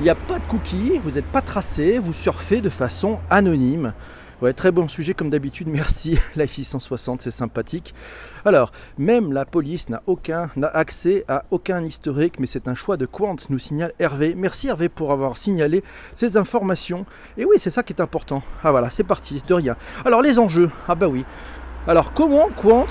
Il 0.00 0.04
n'y 0.04 0.10
a 0.10 0.14
pas 0.14 0.38
de 0.38 0.44
cookies, 0.44 0.96
vous 0.98 1.10
n'êtes 1.10 1.26
pas 1.26 1.42
tracé, 1.42 1.98
vous 1.98 2.12
surfez 2.12 2.60
de 2.60 2.68
façon 2.68 3.18
anonyme. 3.30 3.94
Ouais, 4.40 4.52
très 4.52 4.70
bon 4.70 4.86
sujet 4.86 5.12
comme 5.12 5.28
d'habitude, 5.28 5.66
merci. 5.72 6.20
Life 6.36 6.52
660, 6.52 7.22
c'est 7.22 7.32
sympathique. 7.32 7.96
Alors, 8.44 8.70
même 8.96 9.32
la 9.32 9.44
police 9.44 9.88
n'a 9.88 10.04
aucun 10.06 10.50
n'a 10.54 10.68
accès 10.68 11.24
à 11.26 11.42
aucun 11.50 11.82
historique, 11.82 12.38
mais 12.38 12.46
c'est 12.46 12.68
un 12.68 12.74
choix 12.74 12.96
de 12.96 13.06
Quant, 13.06 13.34
nous 13.50 13.58
signale 13.58 13.92
Hervé. 13.98 14.34
Merci 14.36 14.68
Hervé 14.68 14.88
pour 14.88 15.10
avoir 15.10 15.36
signalé 15.36 15.82
ces 16.14 16.36
informations. 16.36 17.04
Et 17.36 17.44
oui, 17.44 17.56
c'est 17.58 17.70
ça 17.70 17.82
qui 17.82 17.92
est 17.92 18.00
important. 18.00 18.44
Ah 18.62 18.70
voilà, 18.70 18.90
c'est 18.90 19.02
parti, 19.02 19.42
de 19.48 19.54
rien. 19.54 19.74
Alors 20.04 20.22
les 20.22 20.38
enjeux, 20.38 20.70
ah 20.86 20.94
bah 20.94 21.08
oui. 21.08 21.24
Alors 21.88 22.12
comment 22.12 22.50
Quant, 22.56 22.86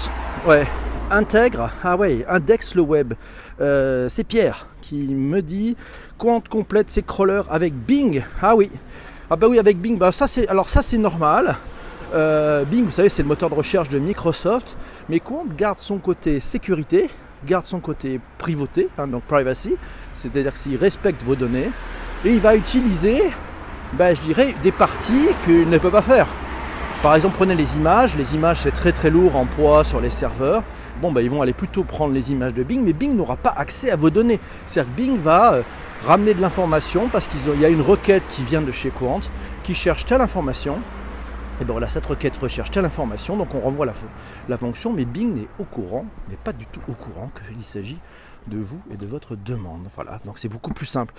ouais, 0.46 0.68
intègre, 1.12 1.72
ah 1.84 1.96
ouais, 1.96 2.26
indexe 2.28 2.76
le 2.76 2.82
web. 2.82 3.14
Euh, 3.62 4.10
c'est 4.10 4.24
Pierre 4.24 4.68
qui 4.82 4.96
me 4.96 5.42
dit 5.42 5.76
Quant 6.18 6.42
complète 6.42 6.90
ses 6.90 7.04
crawlers 7.04 7.46
avec 7.50 7.74
Bing. 7.74 8.24
Ah 8.42 8.56
oui, 8.56 8.72
ah 9.30 9.36
bah 9.36 9.48
oui 9.50 9.60
avec 9.60 9.80
Bing. 9.80 9.98
Bah 9.98 10.12
ça 10.12 10.28
c'est 10.28 10.48
alors 10.48 10.70
ça 10.70 10.82
c'est 10.82 10.98
normal. 10.98 11.56
Euh, 12.14 12.64
Bing, 12.64 12.86
vous 12.86 12.92
savez, 12.92 13.10
c'est 13.10 13.22
le 13.22 13.28
moteur 13.28 13.50
de 13.50 13.56
recherche 13.56 13.90
de 13.90 14.00
Microsoft, 14.00 14.78
mais 15.10 15.20
Quant 15.20 15.46
garde 15.58 15.78
son 15.78 15.98
côté 15.98 16.40
sécurité, 16.40 17.10
garde 17.46 17.66
son 17.66 17.80
côté 17.80 18.22
privauté, 18.38 18.88
hein, 18.98 19.08
donc 19.08 19.24
privacy, 19.24 19.76
c'est-à-dire 20.16 20.54
qu'il 20.54 20.78
respecte 20.78 21.22
vos 21.24 21.36
données, 21.36 21.70
et 22.24 22.30
il 22.30 22.40
va 22.40 22.56
utiliser, 22.56 23.24
bah, 23.94 24.14
je 24.14 24.22
dirais, 24.22 24.56
des 24.64 24.72
parties 24.72 25.28
qu'il 25.46 25.70
ne 25.70 25.78
peut 25.78 25.92
pas 25.92 26.02
faire. 26.02 26.28
Par 27.04 27.14
exemple, 27.14 27.36
prenez 27.38 27.54
les 27.56 27.76
images. 27.76 28.16
Les 28.16 28.34
images, 28.34 28.62
c'est 28.62 28.72
très 28.72 28.92
très 28.92 29.10
lourd 29.10 29.36
en 29.36 29.46
poids 29.46 29.84
sur 29.84 30.02
les 30.02 30.10
serveurs. 30.10 30.64
Bon, 31.02 31.12
bah, 31.12 31.22
ils 31.22 31.30
vont 31.30 31.42
aller 31.42 31.54
plutôt 31.54 31.84
prendre 31.84 32.14
les 32.14 32.32
images 32.32 32.54
de 32.54 32.64
Bing, 32.64 32.84
mais 32.84 32.94
Bing 32.94 33.16
n'aura 33.16 33.36
pas 33.36 33.54
accès 33.56 33.92
à 33.92 33.96
vos 33.96 34.10
données. 34.10 34.40
C'est-à-dire 34.66 34.94
que 34.94 34.98
Bing 35.02 35.18
va 35.18 35.54
euh, 35.54 35.62
ramener 36.06 36.34
de 36.34 36.42
l'information 36.42 37.10
parce 37.10 37.28
qu'il 37.28 37.40
y 37.60 37.66
a 37.66 37.70
une 37.70 37.82
requête 37.82 38.24
qui 38.30 38.44
vient 38.44 38.62
de 38.62 38.72
chez 38.72 38.90
Quant 38.90 39.20
qui 39.64 39.76
cherche 39.76 40.06
telle 40.06 40.22
information. 40.22 40.80
Et 41.60 41.66
bien 41.66 41.72
voilà, 41.74 41.90
cette 41.90 42.06
requête 42.06 42.38
recherche 42.38 42.70
telle 42.72 42.86
information, 42.86 43.36
donc 43.36 43.56
on 43.56 43.60
renvoie 43.60 43.86
la, 43.88 43.94
la 44.48 44.58
fonction, 44.58 44.94
mais 44.94 45.06
Bing 45.06 45.34
n'est 45.34 45.48
au 45.60 45.64
courant, 45.64 46.06
n'est 46.30 46.36
pas 46.36 46.54
du 46.54 46.68
tout 46.68 46.82
au 46.88 46.94
courant 46.94 47.32
qu'il 47.36 47.64
s'agit 47.64 47.98
de 48.48 48.58
vous 48.58 48.80
et 48.92 48.98
de 48.98 49.06
votre 49.06 49.36
demande. 49.36 49.88
Voilà, 49.96 50.20
donc 50.26 50.38
c'est 50.38 50.50
beaucoup 50.50 50.74
plus 50.74 50.86
simple. 50.86 51.14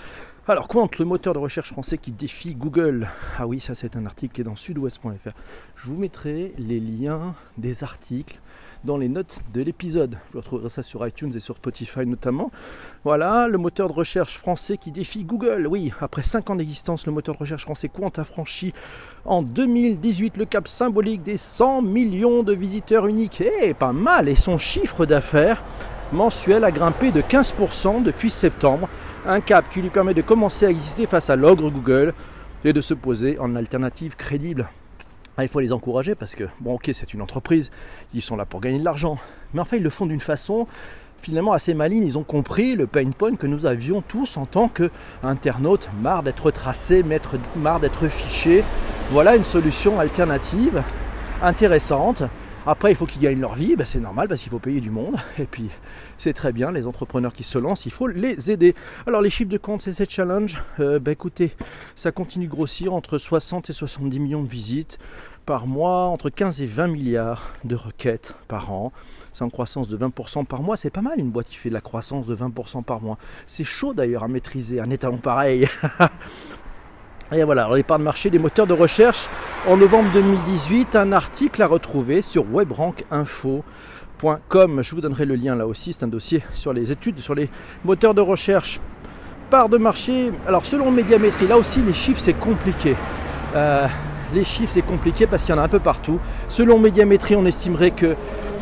Alors, 0.46 0.66
Quant, 0.68 0.88
le 0.98 1.04
moteur 1.04 1.34
de 1.34 1.38
recherche 1.38 1.72
français 1.72 1.98
qui 1.98 2.12
défie 2.12 2.54
Google. 2.54 3.08
Ah 3.38 3.46
oui, 3.46 3.60
ça 3.60 3.74
c'est 3.74 3.96
un 3.96 4.06
article 4.06 4.34
qui 4.34 4.40
est 4.40 4.44
dans 4.44 4.56
sudouest.fr. 4.56 5.30
Je 5.76 5.86
vous 5.86 5.96
mettrai 5.96 6.54
les 6.56 6.80
liens 6.80 7.34
des 7.58 7.84
articles 7.84 8.40
dans 8.84 8.96
les 8.96 9.08
notes 9.08 9.38
de 9.52 9.62
l'épisode. 9.62 10.16
Vous 10.32 10.40
retrouverez 10.40 10.68
ça 10.68 10.82
sur 10.82 11.06
iTunes 11.06 11.30
et 11.34 11.40
sur 11.40 11.56
Spotify 11.56 12.06
notamment. 12.06 12.50
Voilà, 13.04 13.48
le 13.48 13.58
moteur 13.58 13.88
de 13.88 13.92
recherche 13.92 14.38
français 14.38 14.76
qui 14.76 14.90
défie 14.90 15.24
Google. 15.24 15.66
Oui, 15.66 15.92
après 16.00 16.22
5 16.22 16.50
ans 16.50 16.56
d'existence, 16.56 17.06
le 17.06 17.12
moteur 17.12 17.34
de 17.34 17.40
recherche 17.40 17.62
français 17.62 17.88
Quant 17.88 18.12
a 18.16 18.24
franchi 18.24 18.72
en 19.24 19.42
2018 19.42 20.36
le 20.36 20.44
cap 20.44 20.68
symbolique 20.68 21.22
des 21.22 21.36
100 21.36 21.82
millions 21.82 22.42
de 22.42 22.54
visiteurs 22.54 23.06
uniques. 23.06 23.42
Eh, 23.62 23.74
pas 23.74 23.92
mal 23.92 24.28
Et 24.28 24.36
son 24.36 24.58
chiffre 24.58 25.06
d'affaires 25.06 25.62
mensuel 26.12 26.64
a 26.64 26.70
grimpé 26.70 27.10
de 27.10 27.20
15% 27.20 28.02
depuis 28.02 28.30
septembre. 28.30 28.88
Un 29.26 29.40
cap 29.40 29.66
qui 29.70 29.82
lui 29.82 29.90
permet 29.90 30.14
de 30.14 30.22
commencer 30.22 30.66
à 30.66 30.70
exister 30.70 31.06
face 31.06 31.30
à 31.30 31.36
l'ogre 31.36 31.70
Google 31.70 32.14
et 32.64 32.72
de 32.72 32.80
se 32.80 32.94
poser 32.94 33.38
en 33.38 33.54
alternative 33.56 34.16
crédible. 34.16 34.68
Ah, 35.40 35.44
il 35.44 35.48
faut 35.48 35.60
les 35.60 35.72
encourager 35.72 36.16
parce 36.16 36.34
que, 36.34 36.42
bon, 36.58 36.74
ok, 36.74 36.90
c'est 36.92 37.14
une 37.14 37.22
entreprise, 37.22 37.70
ils 38.12 38.22
sont 38.22 38.34
là 38.34 38.44
pour 38.44 38.60
gagner 38.60 38.80
de 38.80 38.84
l'argent. 38.84 39.18
Mais 39.54 39.60
enfin, 39.60 39.76
ils 39.76 39.82
le 39.84 39.88
font 39.88 40.04
d'une 40.04 40.18
façon 40.18 40.66
finalement 41.22 41.52
assez 41.52 41.74
maligne. 41.74 42.04
Ils 42.04 42.18
ont 42.18 42.24
compris 42.24 42.74
le 42.74 42.88
pain 42.88 43.08
point 43.12 43.36
que 43.36 43.46
nous 43.46 43.64
avions 43.64 44.02
tous 44.02 44.36
en 44.36 44.46
tant 44.46 44.68
qu'internautes, 44.68 45.90
marre 46.02 46.24
d'être 46.24 46.50
tracés, 46.50 47.04
marre 47.54 47.78
d'être 47.78 48.08
fichés. 48.08 48.64
Voilà 49.12 49.36
une 49.36 49.44
solution 49.44 50.00
alternative 50.00 50.82
intéressante 51.40 52.24
après, 52.68 52.92
il 52.92 52.96
faut 52.96 53.06
qu'ils 53.06 53.22
gagnent 53.22 53.40
leur 53.40 53.54
vie, 53.54 53.76
ben, 53.76 53.86
c'est 53.86 53.98
normal 53.98 54.28
parce 54.28 54.42
qu'il 54.42 54.50
faut 54.50 54.58
payer 54.58 54.82
du 54.82 54.90
monde. 54.90 55.16
Et 55.38 55.46
puis, 55.46 55.70
c'est 56.18 56.34
très 56.34 56.52
bien, 56.52 56.70
les 56.70 56.86
entrepreneurs 56.86 57.32
qui 57.32 57.42
se 57.42 57.56
lancent, 57.56 57.86
il 57.86 57.92
faut 57.92 58.06
les 58.06 58.50
aider. 58.50 58.74
Alors, 59.06 59.22
les 59.22 59.30
chiffres 59.30 59.50
de 59.50 59.56
compte, 59.56 59.80
c'est 59.80 59.94
cette 59.94 60.10
challenge. 60.10 60.62
Euh, 60.78 60.98
ben, 60.98 61.12
écoutez, 61.12 61.56
ça 61.96 62.12
continue 62.12 62.46
de 62.46 62.50
grossir 62.50 62.92
entre 62.92 63.16
60 63.16 63.70
et 63.70 63.72
70 63.72 64.20
millions 64.20 64.42
de 64.42 64.48
visites 64.48 64.98
par 65.46 65.66
mois, 65.66 66.08
entre 66.08 66.28
15 66.28 66.60
et 66.60 66.66
20 66.66 66.88
milliards 66.88 67.54
de 67.64 67.74
requêtes 67.74 68.34
par 68.48 68.70
an. 68.70 68.92
C'est 69.32 69.44
en 69.44 69.48
croissance 69.48 69.88
de 69.88 69.96
20% 69.96 70.44
par 70.44 70.60
mois. 70.62 70.76
C'est 70.76 70.90
pas 70.90 71.00
mal 71.00 71.18
une 71.18 71.30
boîte 71.30 71.48
qui 71.48 71.56
fait 71.56 71.70
de 71.70 71.74
la 71.74 71.80
croissance 71.80 72.26
de 72.26 72.36
20% 72.36 72.84
par 72.84 73.00
mois. 73.00 73.16
C'est 73.46 73.64
chaud 73.64 73.94
d'ailleurs 73.94 74.24
à 74.24 74.28
maîtriser 74.28 74.78
un 74.78 74.90
étalon 74.90 75.16
pareil. 75.16 75.66
Et 77.30 77.44
voilà, 77.44 77.68
les 77.76 77.82
parts 77.82 77.98
de 77.98 78.04
marché 78.04 78.30
des 78.30 78.38
moteurs 78.38 78.66
de 78.66 78.72
recherche 78.72 79.28
en 79.66 79.76
novembre 79.76 80.10
2018, 80.14 80.96
un 80.96 81.12
article 81.12 81.62
à 81.62 81.66
retrouver 81.66 82.22
sur 82.22 82.50
webrankinfo.com. 82.50 84.82
Je 84.82 84.94
vous 84.94 85.02
donnerai 85.02 85.26
le 85.26 85.34
lien 85.34 85.54
là 85.54 85.66
aussi, 85.66 85.92
c'est 85.92 86.04
un 86.04 86.08
dossier 86.08 86.42
sur 86.54 86.72
les 86.72 86.90
études 86.90 87.18
sur 87.18 87.34
les 87.34 87.50
moteurs 87.84 88.14
de 88.14 88.22
recherche. 88.22 88.80
Part 89.50 89.68
de 89.68 89.76
marché, 89.76 90.32
alors 90.46 90.64
selon 90.64 90.90
Médiamétrie, 90.90 91.46
là 91.46 91.58
aussi 91.58 91.82
les 91.82 91.92
chiffres 91.92 92.22
c'est 92.24 92.32
compliqué. 92.32 92.96
Euh, 93.54 93.86
les 94.32 94.44
chiffres 94.44 94.72
c'est 94.72 94.80
compliqué 94.80 95.26
parce 95.26 95.44
qu'il 95.44 95.54
y 95.54 95.58
en 95.58 95.60
a 95.60 95.64
un 95.64 95.68
peu 95.68 95.80
partout. 95.80 96.18
Selon 96.48 96.78
Médiamétrie, 96.78 97.36
on 97.36 97.44
estimerait 97.44 97.90
que 97.90 98.16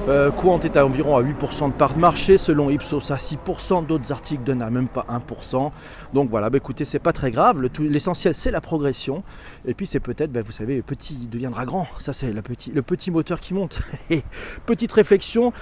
euh, 0.08 0.30
Quant 0.30 0.60
est 0.60 0.76
à 0.76 0.86
environ 0.86 1.16
à 1.16 1.22
8% 1.22 1.68
de 1.68 1.72
part 1.72 1.94
de 1.94 1.98
marché, 1.98 2.38
selon 2.38 2.70
Ipsos 2.70 3.10
à 3.10 3.16
6%, 3.16 3.86
d'autres 3.86 4.12
articles 4.12 4.44
donnent 4.44 4.62
à 4.62 4.70
même 4.70 4.86
pas 4.86 5.04
1%. 5.10 5.72
Donc 6.14 6.30
voilà, 6.30 6.48
bah 6.48 6.58
écoutez, 6.58 6.84
c'est 6.84 7.00
pas 7.00 7.12
très 7.12 7.32
grave, 7.32 7.60
l'essentiel 7.80 8.36
c'est 8.36 8.52
la 8.52 8.60
progression. 8.60 9.24
Et 9.66 9.74
puis 9.74 9.86
c'est 9.88 9.98
peut-être, 9.98 10.30
bah, 10.30 10.42
vous 10.44 10.52
savez, 10.52 10.80
petit 10.82 11.16
deviendra 11.30 11.64
grand, 11.64 11.88
ça 11.98 12.12
c'est 12.12 12.32
le 12.32 12.42
petit, 12.42 13.10
moteur 13.10 13.40
qui 13.40 13.52
monte. 13.52 13.80
Petite 14.66 14.92
réflexion, 14.92 15.52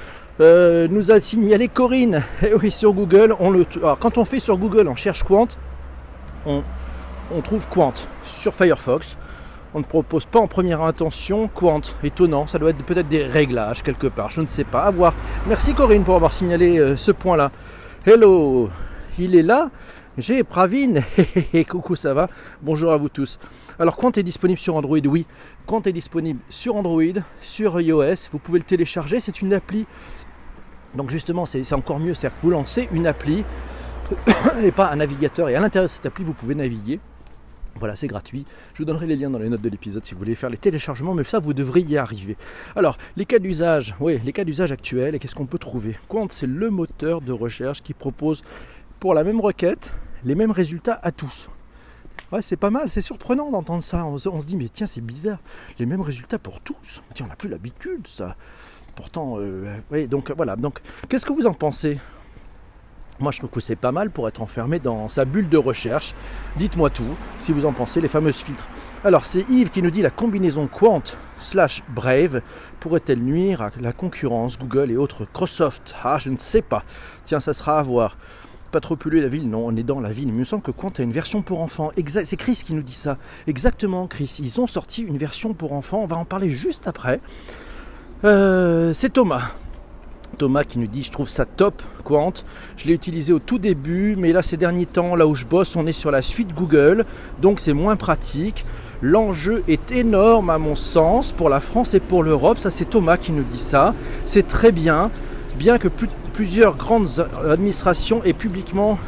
euh, 0.40 0.88
nous 0.88 1.10
a 1.10 1.20
signalé 1.20 1.68
Corinne, 1.68 2.22
eh 2.42 2.54
oui 2.54 2.70
sur 2.70 2.92
Google, 2.92 3.34
on 3.40 3.50
le, 3.50 3.66
alors, 3.76 3.98
quand 3.98 4.18
on 4.18 4.26
fait 4.26 4.40
sur 4.40 4.58
Google, 4.58 4.88
on 4.88 4.96
cherche 4.96 5.22
Quant, 5.22 5.48
on 6.44 7.40
trouve 7.42 7.66
Quant 7.68 7.94
sur 8.26 8.52
Firefox 8.52 9.16
on 9.74 9.80
ne 9.80 9.84
propose 9.84 10.24
pas 10.24 10.38
en 10.38 10.46
première 10.46 10.82
intention 10.82 11.48
Quant. 11.48 11.80
Étonnant, 12.02 12.46
ça 12.46 12.58
doit 12.58 12.70
être 12.70 12.84
peut-être 12.84 13.08
des 13.08 13.24
réglages 13.24 13.82
quelque 13.82 14.06
part, 14.06 14.30
je 14.30 14.40
ne 14.40 14.46
sais 14.46 14.64
pas. 14.64 14.84
À 14.84 14.90
voir. 14.90 15.12
Merci 15.48 15.74
Corinne 15.74 16.04
pour 16.04 16.14
avoir 16.14 16.32
signalé 16.32 16.78
euh, 16.78 16.96
ce 16.96 17.10
point-là. 17.10 17.50
Hello, 18.06 18.70
il 19.18 19.34
est 19.34 19.42
là 19.42 19.70
j'ai 20.16 20.44
Pravin, 20.44 21.00
coucou 21.68 21.96
ça 21.96 22.14
va? 22.14 22.28
Bonjour 22.62 22.92
à 22.92 22.96
vous 22.96 23.08
tous. 23.08 23.40
Alors 23.80 23.96
Quant 23.96 24.12
est 24.12 24.22
disponible 24.22 24.60
sur 24.60 24.76
Android, 24.76 25.00
oui. 25.06 25.26
Quant 25.66 25.82
est 25.82 25.92
disponible 25.92 26.38
sur 26.48 26.76
Android, 26.76 27.02
sur 27.40 27.80
iOS, 27.80 28.28
vous 28.30 28.38
pouvez 28.38 28.60
le 28.60 28.64
télécharger, 28.64 29.18
c'est 29.18 29.42
une 29.42 29.52
appli. 29.52 29.86
Donc 30.94 31.10
justement 31.10 31.46
c'est 31.46 31.72
encore 31.72 31.98
mieux, 31.98 32.14
c'est-à-dire 32.14 32.38
que 32.38 32.42
vous 32.42 32.50
lancez 32.50 32.88
une 32.92 33.08
appli 33.08 33.44
et 34.62 34.70
pas 34.70 34.92
un 34.92 34.96
navigateur 34.96 35.48
et 35.48 35.56
à 35.56 35.60
l'intérieur 35.60 35.88
de 35.88 35.92
cette 35.92 36.06
appli 36.06 36.22
vous 36.22 36.34
pouvez 36.34 36.54
naviguer 36.54 37.00
voilà, 37.78 37.96
c'est 37.96 38.06
gratuit. 38.06 38.46
Je 38.74 38.78
vous 38.78 38.84
donnerai 38.84 39.06
les 39.06 39.16
liens 39.16 39.30
dans 39.30 39.38
les 39.38 39.48
notes 39.48 39.62
de 39.62 39.68
l'épisode 39.68 40.04
si 40.04 40.14
vous 40.14 40.18
voulez 40.18 40.34
faire 40.34 40.50
les 40.50 40.56
téléchargements, 40.56 41.14
mais 41.14 41.24
ça, 41.24 41.38
vous 41.38 41.54
devriez 41.54 41.94
y 41.94 41.98
arriver. 41.98 42.36
Alors, 42.76 42.96
les 43.16 43.26
cas 43.26 43.38
d'usage, 43.38 43.94
oui, 44.00 44.20
les 44.24 44.32
cas 44.32 44.44
d'usage 44.44 44.72
actuels, 44.72 45.14
et 45.14 45.18
qu'est-ce 45.18 45.34
qu'on 45.34 45.46
peut 45.46 45.58
trouver? 45.58 45.96
Quant, 46.08 46.28
c'est 46.30 46.46
le 46.46 46.70
moteur 46.70 47.20
de 47.20 47.32
recherche 47.32 47.82
qui 47.82 47.94
propose 47.94 48.44
pour 49.00 49.14
la 49.14 49.24
même 49.24 49.40
requête 49.40 49.92
les 50.24 50.34
mêmes 50.34 50.50
résultats 50.50 50.98
à 51.02 51.12
tous. 51.12 51.48
Ouais, 52.32 52.42
c'est 52.42 52.56
pas 52.56 52.70
mal, 52.70 52.90
c'est 52.90 53.00
surprenant 53.00 53.50
d'entendre 53.50 53.84
ça. 53.84 54.04
On 54.06 54.16
se, 54.18 54.46
dit, 54.46 54.56
mais 54.56 54.68
tiens, 54.72 54.86
c'est 54.86 55.00
bizarre, 55.00 55.38
les 55.78 55.86
mêmes 55.86 56.00
résultats 56.00 56.38
pour 56.38 56.60
tous. 56.60 57.02
Tiens, 57.14 57.26
on 57.26 57.28
n'a 57.28 57.36
plus 57.36 57.48
l'habitude, 57.48 58.06
ça. 58.06 58.36
Pourtant, 58.96 59.36
euh, 59.38 59.76
oui, 59.90 60.06
donc 60.06 60.30
voilà. 60.30 60.56
Donc, 60.56 60.80
qu'est-ce 61.08 61.26
que 61.26 61.32
vous 61.32 61.46
en 61.46 61.54
pensez? 61.54 61.98
Moi, 63.20 63.30
je 63.30 63.38
trouve 63.38 63.50
que 63.50 63.60
c'est 63.60 63.76
pas 63.76 63.92
mal 63.92 64.10
pour 64.10 64.26
être 64.26 64.42
enfermé 64.42 64.80
dans 64.80 65.08
sa 65.08 65.24
bulle 65.24 65.48
de 65.48 65.56
recherche. 65.56 66.14
Dites-moi 66.56 66.90
tout, 66.90 67.14
si 67.38 67.52
vous 67.52 67.64
en 67.64 67.72
pensez, 67.72 68.00
les 68.00 68.08
fameuses 68.08 68.36
filtres. 68.36 68.66
Alors, 69.04 69.24
c'est 69.24 69.48
Yves 69.48 69.70
qui 69.70 69.82
nous 69.82 69.90
dit 69.90 70.02
la 70.02 70.10
combinaison 70.10 70.66
Quant 70.66 71.02
slash 71.38 71.82
Brave 71.88 72.40
pourrait-elle 72.80 73.20
nuire 73.20 73.62
à 73.62 73.70
la 73.80 73.92
concurrence 73.92 74.58
Google 74.58 74.90
et 74.90 74.96
autres 74.96 75.20
Microsoft? 75.20 75.94
Ah, 76.02 76.18
je 76.18 76.30
ne 76.30 76.36
sais 76.36 76.62
pas. 76.62 76.82
Tiens, 77.24 77.40
ça 77.40 77.52
sera 77.52 77.78
à 77.78 77.82
voir. 77.82 78.16
Pas 78.72 78.80
trop 78.80 78.96
polluer 78.96 79.20
la 79.20 79.28
ville 79.28 79.48
Non, 79.48 79.64
on 79.66 79.76
est 79.76 79.84
dans 79.84 80.00
la 80.00 80.10
ville. 80.10 80.28
Il 80.28 80.34
me 80.34 80.44
semble 80.44 80.62
que 80.62 80.72
Quant 80.72 80.92
a 80.98 81.02
une 81.02 81.12
version 81.12 81.42
pour 81.42 81.60
enfants. 81.60 81.92
C'est 82.24 82.36
Chris 82.36 82.62
qui 82.64 82.74
nous 82.74 82.82
dit 82.82 82.94
ça. 82.94 83.18
Exactement, 83.46 84.08
Chris. 84.08 84.38
Ils 84.40 84.60
ont 84.60 84.66
sorti 84.66 85.02
une 85.02 85.18
version 85.18 85.54
pour 85.54 85.72
enfants. 85.72 86.00
On 86.02 86.06
va 86.06 86.16
en 86.16 86.24
parler 86.24 86.50
juste 86.50 86.88
après. 86.88 87.20
Euh, 88.24 88.92
c'est 88.92 89.12
Thomas 89.12 89.52
Thomas 90.34 90.64
qui 90.64 90.78
nous 90.78 90.86
dit 90.86 91.02
je 91.02 91.10
trouve 91.10 91.28
ça 91.28 91.44
top 91.44 91.82
Quant. 92.04 92.32
Je 92.76 92.86
l'ai 92.86 92.94
utilisé 92.94 93.32
au 93.32 93.38
tout 93.38 93.58
début, 93.58 94.16
mais 94.16 94.32
là 94.32 94.42
ces 94.42 94.56
derniers 94.56 94.86
temps, 94.86 95.16
là 95.16 95.26
où 95.26 95.34
je 95.34 95.44
bosse, 95.44 95.76
on 95.76 95.86
est 95.86 95.92
sur 95.92 96.10
la 96.10 96.22
suite 96.22 96.54
Google, 96.54 97.04
donc 97.40 97.60
c'est 97.60 97.72
moins 97.72 97.96
pratique. 97.96 98.64
L'enjeu 99.00 99.62
est 99.68 99.92
énorme 99.92 100.50
à 100.50 100.58
mon 100.58 100.76
sens 100.76 101.32
pour 101.32 101.48
la 101.48 101.60
France 101.60 101.94
et 101.94 102.00
pour 102.00 102.22
l'Europe. 102.22 102.58
Ça 102.58 102.70
c'est 102.70 102.84
Thomas 102.84 103.16
qui 103.16 103.32
nous 103.32 103.44
dit 103.44 103.58
ça. 103.58 103.94
C'est 104.26 104.46
très 104.46 104.72
bien, 104.72 105.10
bien 105.56 105.78
que 105.78 105.88
plusieurs 106.32 106.76
grandes 106.76 107.26
administrations 107.48 108.22
aient 108.24 108.32
publiquement 108.32 108.98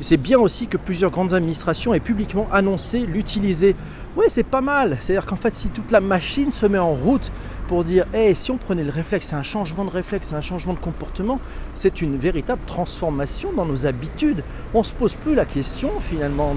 c'est 0.00 0.16
bien 0.16 0.38
aussi 0.38 0.68
que 0.68 0.76
plusieurs 0.76 1.10
grandes 1.10 1.34
administrations 1.34 1.92
aient 1.92 2.00
publiquement 2.00 2.46
annoncé 2.52 3.00
l'utiliser. 3.00 3.74
Oui, 4.14 4.26
c'est 4.28 4.42
pas 4.42 4.60
mal. 4.60 4.98
C'est-à-dire 5.00 5.24
qu'en 5.24 5.36
fait, 5.36 5.54
si 5.54 5.68
toute 5.68 5.90
la 5.90 6.00
machine 6.00 6.50
se 6.50 6.66
met 6.66 6.78
en 6.78 6.92
route 6.92 7.32
pour 7.66 7.82
dire 7.82 8.04
hey, 8.12 8.34
si 8.34 8.50
on 8.50 8.58
prenait 8.58 8.84
le 8.84 8.90
réflexe, 8.90 9.28
c'est 9.30 9.36
un 9.36 9.42
changement 9.42 9.86
de 9.86 9.90
réflexe, 9.90 10.26
c'est 10.28 10.34
un 10.34 10.42
changement 10.42 10.74
de 10.74 10.78
comportement, 10.78 11.40
c'est 11.74 12.02
une 12.02 12.18
véritable 12.18 12.60
transformation 12.66 13.52
dans 13.56 13.64
nos 13.64 13.86
habitudes. 13.86 14.44
On 14.74 14.80
ne 14.80 14.84
se 14.84 14.92
pose 14.92 15.14
plus 15.14 15.34
la 15.34 15.46
question 15.46 15.88
finalement 16.00 16.54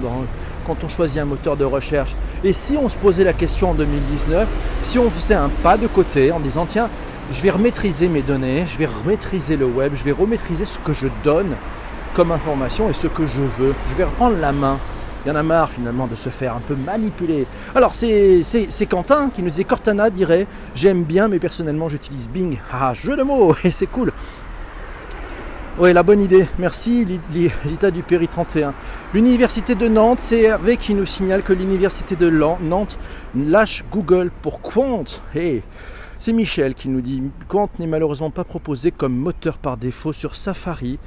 quand 0.67 0.83
on 0.83 0.89
choisit 0.89 1.19
un 1.19 1.25
moteur 1.25 1.55
de 1.55 1.63
recherche. 1.63 2.13
Et 2.43 2.51
si 2.51 2.75
on 2.75 2.89
se 2.89 2.97
posait 2.97 3.23
la 3.23 3.31
question 3.31 3.69
en 3.69 3.73
2019, 3.73 4.49
si 4.83 4.99
on 4.99 5.09
faisait 5.09 5.35
un 5.35 5.49
pas 5.63 5.77
de 5.77 5.87
côté 5.87 6.33
en 6.33 6.41
disant 6.41 6.65
tiens, 6.65 6.89
je 7.31 7.41
vais 7.41 7.51
remaîtriser 7.51 8.09
mes 8.09 8.21
données, 8.21 8.65
je 8.67 8.77
vais 8.77 8.85
remaîtriser 8.85 9.55
le 9.55 9.65
web, 9.65 9.93
je 9.95 10.03
vais 10.03 10.11
remaîtriser 10.11 10.65
ce 10.65 10.77
que 10.79 10.91
je 10.91 11.07
donne 11.23 11.55
comme 12.15 12.33
information 12.33 12.89
et 12.89 12.93
ce 12.93 13.07
que 13.07 13.25
je 13.25 13.41
veux, 13.41 13.73
je 13.91 13.95
vais 13.95 14.03
reprendre 14.03 14.37
la 14.37 14.51
main 14.51 14.77
il 15.25 15.29
y 15.29 15.31
en 15.31 15.35
a 15.35 15.43
marre 15.43 15.71
finalement 15.71 16.05
de 16.05 16.15
se 16.15 16.29
faire 16.29 16.55
un 16.55 16.59
peu 16.59 16.75
manipuler. 16.75 17.47
Alors 17.73 17.95
c'est 17.95 18.43
Quentin 18.87 19.31
qui 19.33 19.41
nous 19.41 19.49
disait 19.49 19.63
Cortana 19.63 20.11
dirait 20.11 20.45
j'aime 20.75 21.03
bien 21.03 21.27
mais 21.27 21.39
personnellement 21.39 21.89
j'utilise 21.89 22.29
Bing. 22.29 22.59
Ah 22.71 22.93
jeu 22.93 23.17
de 23.17 23.23
mots 23.23 23.55
et 23.63 23.71
c'est 23.71 23.87
cool. 23.87 24.13
Oui, 25.77 25.91
la 25.91 26.03
bonne 26.03 26.21
idée. 26.21 26.47
Merci, 26.57 27.05
Lita 27.65 27.91
du 27.91 28.01
Péri 28.01 28.29
31. 28.29 28.73
L'université 29.13 29.75
de 29.75 29.89
Nantes, 29.89 30.21
c'est 30.21 30.43
Hervé 30.43 30.77
qui 30.77 30.93
nous 30.93 31.05
signale 31.05 31.43
que 31.43 31.51
l'université 31.51 32.15
de 32.15 32.29
Nantes 32.29 32.97
lâche 33.35 33.83
Google 33.91 34.31
pour 34.41 34.61
Quant. 34.61 35.03
Hey, 35.33 35.63
c'est 36.19 36.31
Michel 36.31 36.75
qui 36.75 36.87
nous 36.87 37.01
dit 37.01 37.23
Quant 37.49 37.69
n'est 37.77 37.87
malheureusement 37.87 38.29
pas 38.29 38.45
proposé 38.45 38.91
comme 38.91 39.17
moteur 39.17 39.57
par 39.57 39.75
défaut 39.75 40.13
sur 40.13 40.37
Safari. 40.37 40.97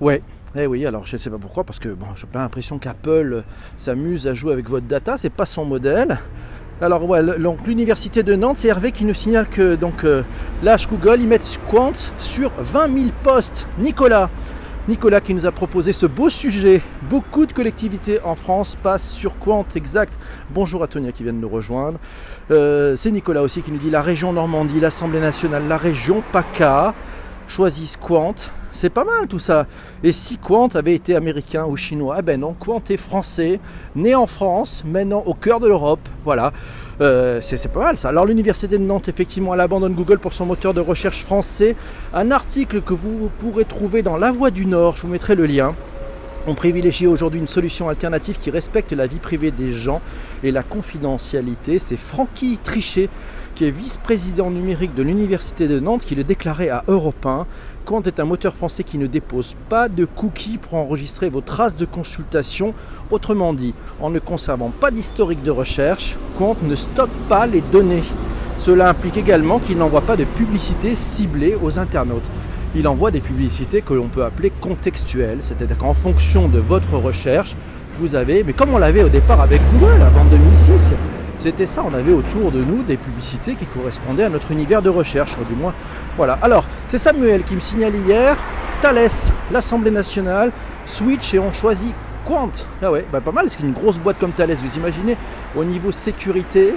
Ouais, 0.00 0.22
eh 0.56 0.66
oui, 0.66 0.86
alors 0.86 1.04
je 1.04 1.16
ne 1.16 1.20
sais 1.20 1.30
pas 1.30 1.38
pourquoi, 1.38 1.64
parce 1.64 1.78
que 1.78 1.88
bon, 1.90 2.06
j'ai 2.16 2.26
pas 2.26 2.38
l'impression 2.38 2.78
qu'Apple 2.78 3.42
s'amuse 3.76 4.26
à 4.26 4.34
jouer 4.34 4.52
avec 4.52 4.68
votre 4.68 4.86
data, 4.86 5.16
c'est 5.18 5.30
pas 5.30 5.46
son 5.46 5.64
modèle. 5.64 6.18
Alors 6.80 7.04
ouais, 7.06 7.20
l'université 7.66 8.22
de 8.22 8.34
Nantes, 8.34 8.58
c'est 8.58 8.68
Hervé 8.68 8.92
qui 8.92 9.04
nous 9.04 9.14
signale 9.14 9.46
que 9.48 9.74
donc 9.74 10.04
euh, 10.04 10.22
Google, 10.62 11.20
ils 11.20 11.28
mettent 11.28 11.58
Quant 11.68 11.92
sur 12.20 12.52
20 12.58 12.96
000 12.96 13.10
postes. 13.24 13.66
Nicolas, 13.78 14.30
Nicolas 14.88 15.20
qui 15.20 15.34
nous 15.34 15.44
a 15.44 15.50
proposé 15.50 15.92
ce 15.92 16.06
beau 16.06 16.30
sujet. 16.30 16.80
Beaucoup 17.10 17.46
de 17.46 17.52
collectivités 17.52 18.20
en 18.22 18.36
France 18.36 18.76
passent 18.82 19.10
sur 19.10 19.38
Quant 19.38 19.66
exact. 19.74 20.14
Bonjour 20.50 20.82
à 20.82 20.86
Tonia 20.86 21.12
qui 21.12 21.24
vient 21.24 21.32
de 21.32 21.38
nous 21.38 21.48
rejoindre. 21.48 21.98
Euh, 22.50 22.96
c'est 22.96 23.10
Nicolas 23.10 23.42
aussi 23.42 23.60
qui 23.60 23.70
nous 23.70 23.78
dit 23.78 23.90
la 23.90 24.00
région 24.00 24.32
Normandie, 24.32 24.80
l'Assemblée 24.80 25.20
nationale, 25.20 25.64
la 25.68 25.76
région 25.76 26.22
PACA 26.32 26.94
choisissent 27.48 27.96
Quant. 27.96 28.34
C'est 28.70 28.90
pas 28.90 29.04
mal 29.04 29.26
tout 29.26 29.38
ça. 29.38 29.66
Et 30.04 30.12
si 30.12 30.36
Quant 30.36 30.68
avait 30.68 30.94
été 30.94 31.16
américain 31.16 31.64
ou 31.64 31.76
chinois 31.76 32.16
Eh 32.20 32.22
ben 32.22 32.40
non, 32.40 32.54
Quant 32.54 32.82
est 32.90 32.96
français, 32.96 33.58
né 33.96 34.14
en 34.14 34.26
France, 34.26 34.84
maintenant 34.86 35.22
au 35.26 35.34
cœur 35.34 35.58
de 35.58 35.66
l'Europe. 35.66 36.06
Voilà. 36.24 36.52
Euh, 37.00 37.40
c'est 37.42 37.72
pas 37.72 37.80
mal 37.80 37.96
ça. 37.98 38.10
Alors 38.10 38.26
l'université 38.26 38.78
de 38.78 38.82
Nantes, 38.82 39.08
effectivement, 39.08 39.54
elle 39.54 39.60
abandonne 39.60 39.94
Google 39.94 40.18
pour 40.18 40.32
son 40.32 40.46
moteur 40.46 40.74
de 40.74 40.80
recherche 40.80 41.22
français. 41.22 41.74
Un 42.12 42.30
article 42.30 42.82
que 42.82 42.94
vous 42.94 43.30
pourrez 43.38 43.64
trouver 43.64 44.02
dans 44.02 44.16
La 44.16 44.30
Voix 44.30 44.50
du 44.50 44.66
Nord, 44.66 44.96
je 44.96 45.02
vous 45.02 45.08
mettrai 45.08 45.34
le 45.34 45.46
lien. 45.46 45.74
On 46.46 46.54
privilégie 46.54 47.06
aujourd'hui 47.06 47.40
une 47.40 47.46
solution 47.46 47.88
alternative 47.88 48.38
qui 48.40 48.50
respecte 48.50 48.92
la 48.92 49.06
vie 49.06 49.18
privée 49.18 49.50
des 49.50 49.72
gens 49.72 50.00
et 50.42 50.50
la 50.50 50.62
confidentialité. 50.62 51.78
C'est 51.78 51.98
Francky 51.98 52.58
Trichet, 52.62 53.10
qui 53.58 53.64
est 53.64 53.70
vice-président 53.70 54.52
numérique 54.52 54.94
de 54.94 55.02
l'Université 55.02 55.66
de 55.66 55.80
Nantes, 55.80 56.04
qui 56.04 56.14
le 56.14 56.22
déclarait 56.22 56.68
à 56.68 56.84
Europe 56.86 57.26
1. 57.26 57.44
Quant 57.84 58.00
est 58.04 58.20
un 58.20 58.24
moteur 58.24 58.54
français 58.54 58.84
qui 58.84 58.98
ne 58.98 59.08
dépose 59.08 59.56
pas 59.68 59.88
de 59.88 60.04
cookies 60.04 60.58
pour 60.58 60.74
enregistrer 60.74 61.28
vos 61.28 61.40
traces 61.40 61.76
de 61.76 61.84
consultation? 61.84 62.72
Autrement 63.10 63.52
dit, 63.52 63.74
en 64.00 64.10
ne 64.10 64.20
conservant 64.20 64.70
pas 64.70 64.92
d'historique 64.92 65.42
de 65.42 65.50
recherche, 65.50 66.14
Quant 66.38 66.54
ne 66.62 66.76
stocke 66.76 67.10
pas 67.28 67.48
les 67.48 67.60
données. 67.60 68.04
Cela 68.60 68.90
implique 68.90 69.16
également 69.16 69.58
qu'il 69.58 69.78
n'envoie 69.78 70.02
pas 70.02 70.16
de 70.16 70.22
publicité 70.22 70.94
ciblée 70.94 71.56
aux 71.60 71.80
internautes. 71.80 72.22
Il 72.76 72.86
envoie 72.86 73.10
des 73.10 73.18
publicités 73.18 73.82
que 73.82 73.92
l'on 73.92 74.06
peut 74.06 74.24
appeler 74.24 74.52
contextuelles, 74.60 75.40
c'est-à-dire 75.42 75.78
qu'en 75.78 75.94
fonction 75.94 76.46
de 76.46 76.60
votre 76.60 76.94
recherche, 76.94 77.56
vous 77.98 78.14
avez, 78.14 78.44
mais 78.44 78.52
comme 78.52 78.72
on 78.72 78.78
l'avait 78.78 79.02
au 79.02 79.08
départ 79.08 79.40
avec 79.40 79.60
Google 79.72 80.00
avant 80.00 80.24
2006, 80.26 80.92
c'était 81.40 81.66
ça, 81.66 81.84
on 81.86 81.94
avait 81.94 82.12
autour 82.12 82.50
de 82.50 82.62
nous 82.62 82.82
des 82.82 82.96
publicités 82.96 83.54
qui 83.54 83.64
correspondaient 83.66 84.24
à 84.24 84.28
notre 84.28 84.50
univers 84.50 84.82
de 84.82 84.88
recherche, 84.88 85.36
du 85.48 85.54
moins. 85.54 85.72
Voilà. 86.16 86.38
Alors, 86.42 86.64
c'est 86.90 86.98
Samuel 86.98 87.44
qui 87.44 87.54
me 87.54 87.60
signale 87.60 87.94
hier, 87.94 88.36
Thales, 88.82 89.08
l'Assemblée 89.52 89.90
nationale, 89.90 90.50
Switch 90.86 91.34
et 91.34 91.38
on 91.38 91.52
choisit 91.52 91.94
Quant. 92.26 92.50
Ah 92.82 92.90
ouais, 92.90 93.04
bah 93.12 93.20
pas 93.20 93.32
mal, 93.32 93.46
c'est 93.48 93.60
une 93.60 93.72
grosse 93.72 93.98
boîte 93.98 94.18
comme 94.18 94.32
Thales, 94.32 94.54
vous 94.54 94.76
imaginez, 94.76 95.16
au 95.56 95.64
niveau 95.64 95.92
sécurité, 95.92 96.74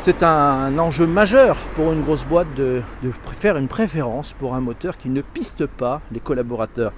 c'est 0.00 0.22
un 0.22 0.78
enjeu 0.78 1.06
majeur 1.06 1.56
pour 1.76 1.92
une 1.92 2.02
grosse 2.02 2.24
boîte 2.24 2.52
de, 2.56 2.82
de, 3.02 3.12
faire 3.38 3.56
une 3.56 3.68
préférence 3.68 4.32
pour 4.32 4.54
un 4.54 4.60
moteur 4.60 4.96
qui 4.96 5.08
ne 5.08 5.22
piste 5.22 5.66
pas 5.66 6.00
les 6.10 6.20
collaborateurs. 6.20 6.92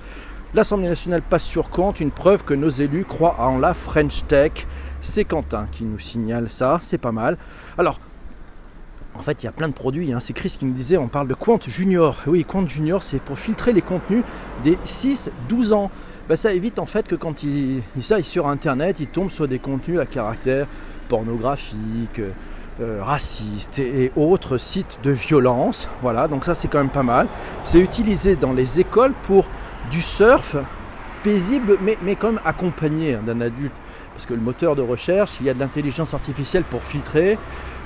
L'Assemblée 0.54 0.88
nationale 0.88 1.20
passe 1.20 1.44
sur 1.44 1.68
Quant, 1.68 1.92
une 1.92 2.10
preuve 2.10 2.44
que 2.44 2.54
nos 2.54 2.68
élus 2.68 3.04
croient 3.04 3.36
en 3.40 3.58
la 3.58 3.74
French 3.74 4.24
Tech. 4.26 4.52
C'est 5.04 5.24
Quentin 5.24 5.68
qui 5.70 5.84
nous 5.84 5.98
signale 5.98 6.50
ça, 6.50 6.80
c'est 6.82 6.98
pas 6.98 7.12
mal. 7.12 7.36
Alors, 7.78 8.00
en 9.14 9.22
fait, 9.22 9.42
il 9.42 9.46
y 9.46 9.48
a 9.48 9.52
plein 9.52 9.68
de 9.68 9.74
produits. 9.74 10.12
Hein. 10.12 10.18
C'est 10.18 10.32
Chris 10.32 10.56
qui 10.58 10.64
me 10.64 10.72
disait, 10.72 10.96
on 10.96 11.08
parle 11.08 11.28
de 11.28 11.34
Quant 11.34 11.60
Junior. 11.64 12.20
Oui, 12.26 12.44
Quant 12.44 12.66
Junior, 12.66 13.02
c'est 13.02 13.20
pour 13.20 13.38
filtrer 13.38 13.72
les 13.72 13.82
contenus 13.82 14.24
des 14.64 14.76
6-12 14.84 15.72
ans. 15.72 15.90
Ben, 16.28 16.36
ça 16.36 16.52
évite 16.54 16.78
en 16.78 16.86
fait 16.86 17.06
que 17.06 17.14
quand 17.14 17.42
il, 17.42 17.82
ça, 18.00 18.18
il 18.18 18.24
sur 18.24 18.48
Internet, 18.48 18.96
il 18.98 19.06
tombe 19.06 19.30
sur 19.30 19.46
des 19.46 19.58
contenus 19.58 20.00
à 20.00 20.06
caractère 20.06 20.66
pornographique, 21.08 22.20
euh, 22.80 23.02
racistes 23.02 23.78
et, 23.78 24.10
autres 24.16 24.56
sites 24.56 24.98
de 25.04 25.10
violence. 25.10 25.86
Voilà, 26.00 26.26
donc 26.26 26.46
ça 26.46 26.54
c'est 26.54 26.66
quand 26.68 26.78
même 26.78 26.88
pas 26.88 27.02
mal. 27.02 27.28
C'est 27.64 27.78
utilisé 27.78 28.36
dans 28.36 28.54
les 28.54 28.80
écoles 28.80 29.12
pour 29.24 29.46
du 29.90 30.00
surf 30.00 30.56
paisible, 31.22 31.76
mais, 31.82 31.98
mais 32.02 32.16
quand 32.16 32.32
même 32.32 32.40
accompagné 32.44 33.14
hein, 33.14 33.20
d'un 33.24 33.42
adulte 33.42 33.74
parce 34.14 34.26
que 34.26 34.34
le 34.34 34.40
moteur 34.40 34.76
de 34.76 34.82
recherche, 34.82 35.32
il 35.40 35.46
y 35.46 35.50
a 35.50 35.54
de 35.54 35.58
l'intelligence 35.58 36.14
artificielle 36.14 36.62
pour 36.62 36.82
filtrer, 36.82 37.36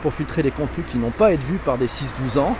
pour 0.03 0.13
filtrer 0.13 0.43
les 0.43 0.51
contenus 0.51 0.87
qui 0.91 0.99
n'ont 0.99 1.11
pas 1.11 1.33
être 1.33 1.43
vus 1.43 1.59
par 1.59 1.79
des 1.79 1.89
6-12 1.89 2.39
ans. 2.39 2.55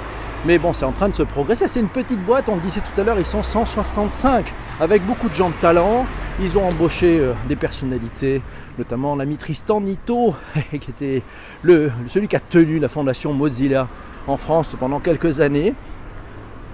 Mais 0.47 0.59
bon, 0.59 0.73
c'est 0.73 0.85
en 0.85 0.93
train 0.93 1.09
de 1.09 1.15
se 1.15 1.23
progresser. 1.23 1.69
C'est 1.69 1.81
une 1.81 1.89
petite 1.89 2.25
boîte, 2.25 2.49
on 2.49 2.57
le 2.57 2.63
disait 2.63 2.81
tout 2.81 3.01
à 3.01 3.05
l'heure, 3.05 3.19
ils 3.19 3.27
sont 3.27 3.43
165, 3.43 4.53
avec 4.81 5.05
beaucoup 5.05 5.29
de 5.29 5.35
gens 5.35 5.51
de 5.51 5.55
talent. 5.55 6.07
Ils 6.41 6.57
ont 6.57 6.67
embauché 6.67 7.19
euh, 7.19 7.35
des 7.49 7.57
personnalités, 7.57 8.41
notamment 8.79 9.17
l'ami 9.17 9.37
Tristan 9.37 9.81
Nito, 9.81 10.35
qui 10.71 10.91
était 10.91 11.23
le, 11.63 11.91
celui 12.09 12.29
qui 12.29 12.37
a 12.37 12.41
tenu 12.41 12.79
la 12.79 12.89
fondation 12.89 13.33
Mozilla 13.35 13.89
en 14.29 14.37
France 14.37 14.71
pendant 14.79 15.01
quelques 15.01 15.41
années. 15.41 15.75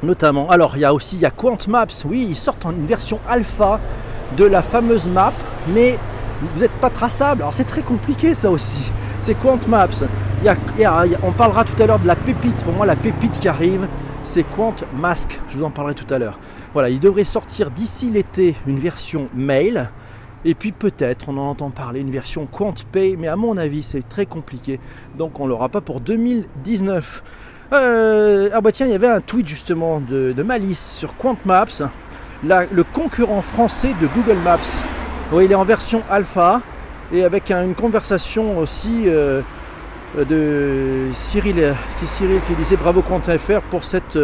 Notamment, 0.03 0.51
alors 0.51 0.77
il 0.77 0.81
y 0.81 0.85
a 0.85 0.93
aussi 0.93 1.17
il 1.17 1.23
y 1.23 1.27
a 1.27 1.31
Quant 1.31 1.57
Maps, 1.67 1.87
oui, 2.05 2.26
ils 2.28 2.37
sortent 2.37 2.67
en 2.67 2.73
une 2.73 2.85
version 2.85 3.19
alpha 3.26 3.80
de 4.37 4.45
la 4.45 4.61
fameuse 4.61 5.07
map, 5.07 5.33
mais 5.69 5.99
vous 6.54 6.61
n'êtes 6.61 6.73
pas 6.73 6.91
traçable. 6.91 7.43
Alors 7.43 7.54
c'est 7.54 7.65
très 7.65 7.83
compliqué 7.83 8.35
ça 8.35 8.50
aussi. 8.50 8.91
C'est 9.21 9.35
Quant 9.35 9.59
Maps. 9.69 9.89
on 11.23 11.33
parlera 11.33 11.65
tout 11.65 11.83
à 11.83 11.87
l'heure 11.87 11.99
de 11.99 12.07
la 12.07 12.17
pépite. 12.17 12.63
Pour 12.65 12.75
moi, 12.75 12.85
la 12.85 12.97
pépite 12.97 13.41
qui 13.41 13.49
arrive, 13.49 13.87
c'est 14.25 14.43
Quant 14.43 14.75
Mask. 14.95 15.41
Je 15.49 15.57
vous 15.57 15.65
en 15.65 15.71
parlerai 15.71 15.95
tout 15.95 16.13
à 16.13 16.19
l'heure. 16.19 16.39
Voilà, 16.75 16.91
il 16.91 17.00
devrait 17.00 17.25
sortir 17.25 17.71
d'ici 17.71 18.11
l'été 18.11 18.54
une 18.67 18.78
version 18.78 19.28
mail. 19.35 19.91
Et 20.45 20.54
puis 20.54 20.73
peut-être, 20.73 21.30
on 21.30 21.39
en 21.39 21.49
entend 21.49 21.71
parler, 21.71 22.00
une 22.00 22.11
version 22.11 22.47
Quant 22.47 22.75
Pay, 22.93 23.17
mais 23.17 23.28
à 23.28 23.37
mon 23.37 23.57
avis, 23.57 23.83
c'est 23.83 24.07
très 24.07 24.26
compliqué. 24.26 24.78
Donc 25.17 25.41
on 25.41 25.47
l'aura 25.47 25.71
pas 25.71 25.80
pour 25.80 26.00
2019. 26.00 27.23
Euh, 27.73 28.50
ah 28.52 28.61
bah 28.61 28.73
tiens, 28.73 28.87
il 28.87 28.93
y 28.93 28.95
avait 28.95 29.09
un 29.09 29.23
tweet 29.23 29.49
justement 29.49 30.00
de, 30.00 30.35
Malice 30.43 30.97
sur 30.99 31.17
Quant 31.17 31.39
Maps, 31.47 31.89
le 32.43 32.85
concurrent 32.85 33.41
français 33.41 33.95
de 34.02 34.07
Google 34.09 34.39
Maps. 34.45 34.59
Il 35.42 35.50
est 35.50 35.56
en 35.56 35.64
version 35.64 36.02
alpha 36.10 36.60
et 37.12 37.25
avec 37.25 37.50
une 37.50 37.75
conversation 37.75 38.58
aussi 38.58 39.04
euh, 39.06 39.42
de 40.16 41.08
Cyril 41.12 41.75
qui, 41.99 42.06
Cyril 42.06 42.40
qui 42.47 42.54
disait 42.54 42.76
bravo 42.76 43.02
FR 43.02 43.60
pour 43.70 43.84
cette, 43.84 44.18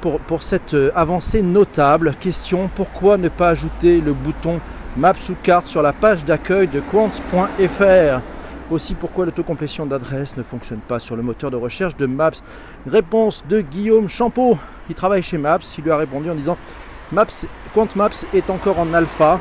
pour, 0.00 0.18
pour 0.20 0.42
cette 0.42 0.76
avancée 0.94 1.42
notable. 1.42 2.14
Question 2.18 2.68
pourquoi 2.74 3.16
ne 3.16 3.28
pas 3.28 3.50
ajouter 3.50 4.00
le 4.00 4.12
bouton 4.12 4.60
Maps 4.96 5.14
ou 5.30 5.34
carte 5.42 5.66
sur 5.66 5.82
la 5.82 5.92
page 5.92 6.24
d'accueil 6.24 6.66
de 6.66 6.80
quant.fr 6.80 8.20
aussi 8.70 8.94
pourquoi 8.94 9.24
l'autocomplétion 9.24 9.84
d'adresse 9.84 10.36
ne 10.36 10.44
fonctionne 10.44 10.78
pas 10.78 11.00
sur 11.00 11.16
le 11.16 11.22
moteur 11.22 11.50
de 11.50 11.56
recherche 11.56 11.96
de 11.96 12.06
Maps? 12.06 12.30
Réponse 12.86 13.44
de 13.48 13.60
Guillaume 13.60 14.08
Champeau. 14.08 14.58
Il 14.88 14.94
travaille 14.94 15.24
chez 15.24 15.38
Maps. 15.38 15.58
Il 15.76 15.84
lui 15.84 15.90
a 15.90 15.96
répondu 15.96 16.30
en 16.30 16.34
disant 16.34 16.56
Maps, 17.10 17.46
Quant 17.74 17.88
Maps 17.96 18.24
est 18.32 18.48
encore 18.48 18.78
en 18.78 18.94
alpha 18.94 19.40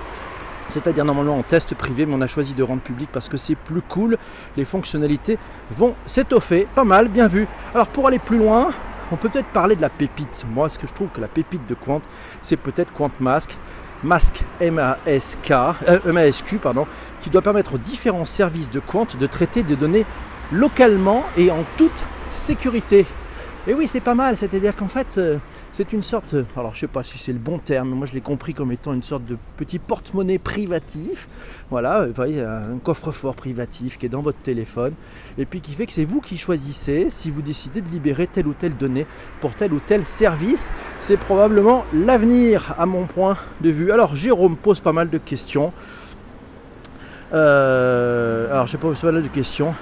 c'est-à-dire 0.70 1.06
normalement 1.06 1.38
en 1.38 1.44
test 1.44 1.76
privé, 1.76 2.06
mais 2.06 2.14
on 2.16 2.22
a 2.22 2.28
choisi 2.28 2.54
de 2.54 2.64
rendre 2.64 2.82
public 2.82 3.10
parce 3.12 3.30
que 3.30 3.38
c'est 3.38 3.56
plus 3.56 3.82
cool. 3.82 4.18
Les 4.56 4.66
fonctionnalités 4.66 5.38
vont 5.72 5.96
s'étoffer, 6.06 6.68
pas 6.76 6.84
mal, 6.84 7.08
bien 7.08 7.28
vu. 7.28 7.48
Alors 7.74 7.88
pour 7.88 8.08
aller 8.08 8.20
plus 8.20 8.38
loin, 8.38 8.70
on 9.12 9.16
peut 9.16 9.30
peut-être 9.30 9.48
parler 9.48 9.76
de 9.76 9.82
la 9.82 9.90
pépite. 9.90 10.46
Moi, 10.54 10.70
ce 10.70 10.78
que 10.78 10.88
je 10.88 10.94
trouve 10.94 11.10
que 11.10 11.22
la 11.22 11.28
pépite 11.28 11.66
de 11.68 11.74
Quant, 11.74 12.02
c'est 12.44 12.58
peut-être 12.58 12.94
Quant 12.94 13.12
Mask. 13.20 13.58
Mask 14.04 14.44
M-A-S-Q, 14.62 16.58
pardon, 16.58 16.88
qui 17.22 17.30
doit 17.30 17.42
permettre 17.42 17.76
aux 17.76 17.80
différents 17.80 18.26
services 18.26 18.70
de 18.70 18.80
Quant 18.80 19.08
de 19.20 19.28
traiter 19.28 19.64
des 19.64 19.76
données 19.76 20.06
localement 20.52 21.26
et 21.38 21.52
en 21.52 21.66
toute 21.78 22.04
sécurité. 22.34 23.06
Et 23.68 23.74
oui, 23.74 23.88
c'est 23.88 24.00
pas 24.00 24.16
mal, 24.16 24.38
c'est-à-dire 24.38 24.76
qu'en 24.76 24.88
fait, 24.88 25.18
euh, 25.18 25.38
c'est 25.74 25.94
une 25.94 26.04
sorte, 26.04 26.36
alors 26.58 26.74
je 26.74 26.82
sais 26.82 26.88
pas 26.88 27.04
si 27.04 27.18
c'est 27.18 27.32
le 27.32 27.40
bon 27.40 27.58
terme, 27.58 27.90
moi 27.92 28.06
je 28.06 28.14
l'ai 28.14 28.22
compris 28.22 28.54
comme 28.54 28.72
étant 28.72 28.94
une 28.94 29.04
sorte 29.04 29.26
de 29.26 29.38
petit 29.58 29.80
porte-monnaie 29.80 30.38
privatif. 30.38 31.28
Voilà, 31.70 32.06
vous 32.06 32.14
voyez, 32.14 32.42
un 32.42 32.80
coffre-fort 32.84 33.36
privatif 33.36 33.98
qui 33.98 34.08
est 34.08 34.10
dans 34.10 34.22
votre 34.22 34.40
téléphone 34.40 34.94
et 35.38 35.46
puis 35.46 35.62
qui 35.62 35.74
fait 35.74 35.86
que 35.86 35.94
c'est 35.94 36.06
vous 36.06 36.20
qui 36.20 36.38
choisissez 36.38 37.10
si 37.10 37.30
vous 37.30 37.42
décidez 37.42 37.82
de 37.82 37.90
libérer 37.90 38.28
telle 38.28 38.48
ou 38.48 38.54
telle 38.54 38.76
donnée 38.76 39.06
pour 39.40 39.54
tel 39.54 39.72
ou 39.72 39.80
tel 39.80 40.06
service. 40.06 40.70
C'est 41.00 41.18
probablement 41.18 41.86
l'avenir 41.94 42.76
à 42.78 42.86
mon 42.86 43.06
point 43.06 43.38
de 43.62 43.70
vue. 43.70 43.92
Alors 43.92 44.16
Jérôme 44.16 44.58
pose 44.58 44.80
pas 44.82 44.94
mal 44.94 45.10
de 45.10 45.18
questions. 45.18 45.72
Euh, 47.32 48.52
alors 48.52 48.68
je 48.68 48.78
pose 48.78 49.00
pas 49.00 49.12
mal 49.12 49.24
de 49.24 49.28
questions. 49.28 49.74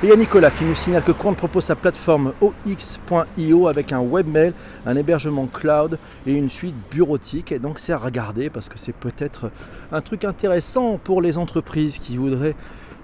Et 0.00 0.06
il 0.06 0.10
y 0.10 0.12
a 0.12 0.16
Nicolas 0.16 0.52
qui 0.52 0.64
nous 0.64 0.76
signale 0.76 1.02
que 1.02 1.10
Quant 1.10 1.34
propose 1.34 1.64
sa 1.64 1.74
plateforme 1.74 2.32
OX.io 2.40 3.66
avec 3.66 3.92
un 3.92 3.98
webmail, 3.98 4.52
un 4.86 4.94
hébergement 4.94 5.48
cloud 5.48 5.98
et 6.24 6.34
une 6.34 6.48
suite 6.48 6.76
bureautique. 6.88 7.50
Et 7.50 7.58
donc 7.58 7.80
c'est 7.80 7.92
à 7.92 7.98
regarder 7.98 8.48
parce 8.48 8.68
que 8.68 8.78
c'est 8.78 8.94
peut-être 8.94 9.50
un 9.90 10.00
truc 10.00 10.24
intéressant 10.24 11.00
pour 11.02 11.20
les 11.20 11.36
entreprises 11.36 11.98
qui 11.98 12.16
voudraient 12.16 12.54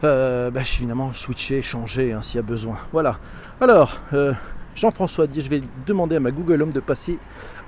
euh, 0.04 0.52
bah, 0.52 0.60
évidemment 0.60 1.12
switcher, 1.12 1.62
changer 1.62 2.12
hein, 2.12 2.20
s'il 2.22 2.36
y 2.36 2.38
a 2.38 2.42
besoin. 2.42 2.76
Voilà. 2.92 3.18
Alors, 3.60 3.98
euh, 4.12 4.32
Jean-François 4.76 5.26
dit 5.26 5.40
je 5.40 5.50
vais 5.50 5.62
demander 5.88 6.14
à 6.14 6.20
ma 6.20 6.30
Google 6.30 6.62
Home 6.62 6.72
de 6.72 6.78
passer 6.78 7.18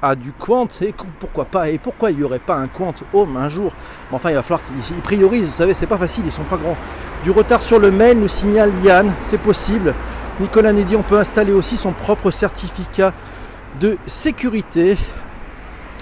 à 0.03 0.15
du 0.15 0.33
Quant 0.33 0.69
et 0.81 0.95
pourquoi 1.19 1.47
pas 1.47 1.69
et 1.69 1.79
pourquoi 1.79 2.11
il 2.11 2.19
n'y 2.19 2.23
aurait 2.23 2.39
pas 2.39 2.57
un 2.57 2.69
Quant 2.69 2.95
Home 3.13 3.37
un 3.37 3.49
jour? 3.49 3.73
Enfin 4.13 4.31
il 4.31 4.35
va 4.35 4.43
falloir 4.43 4.61
qu'ils 4.85 4.97
priorisent 4.99 5.47
vous 5.47 5.53
savez 5.53 5.75
c'est 5.75 5.87
pas 5.87 5.99
facile 5.99 6.25
ils 6.27 6.33
sont 6.33 6.45
pas 6.45 6.59
grands 6.59 6.77
du 7.25 7.31
retard 7.31 7.63
sur 7.63 7.79
le 7.79 7.91
mail, 7.91 8.19
nous 8.19 8.29
signale 8.29 8.73
Yann, 8.85 9.13
c'est 9.25 9.39
possible. 9.41 9.95
Nicolas 10.41 10.73
dit 10.73 10.97
on 10.97 11.03
peut 11.03 11.19
installer 11.19 11.53
aussi 11.53 11.77
son 11.77 11.93
propre 11.93 12.31
certificat 12.31 13.15
de 13.81 13.97
sécurité. 14.07 14.97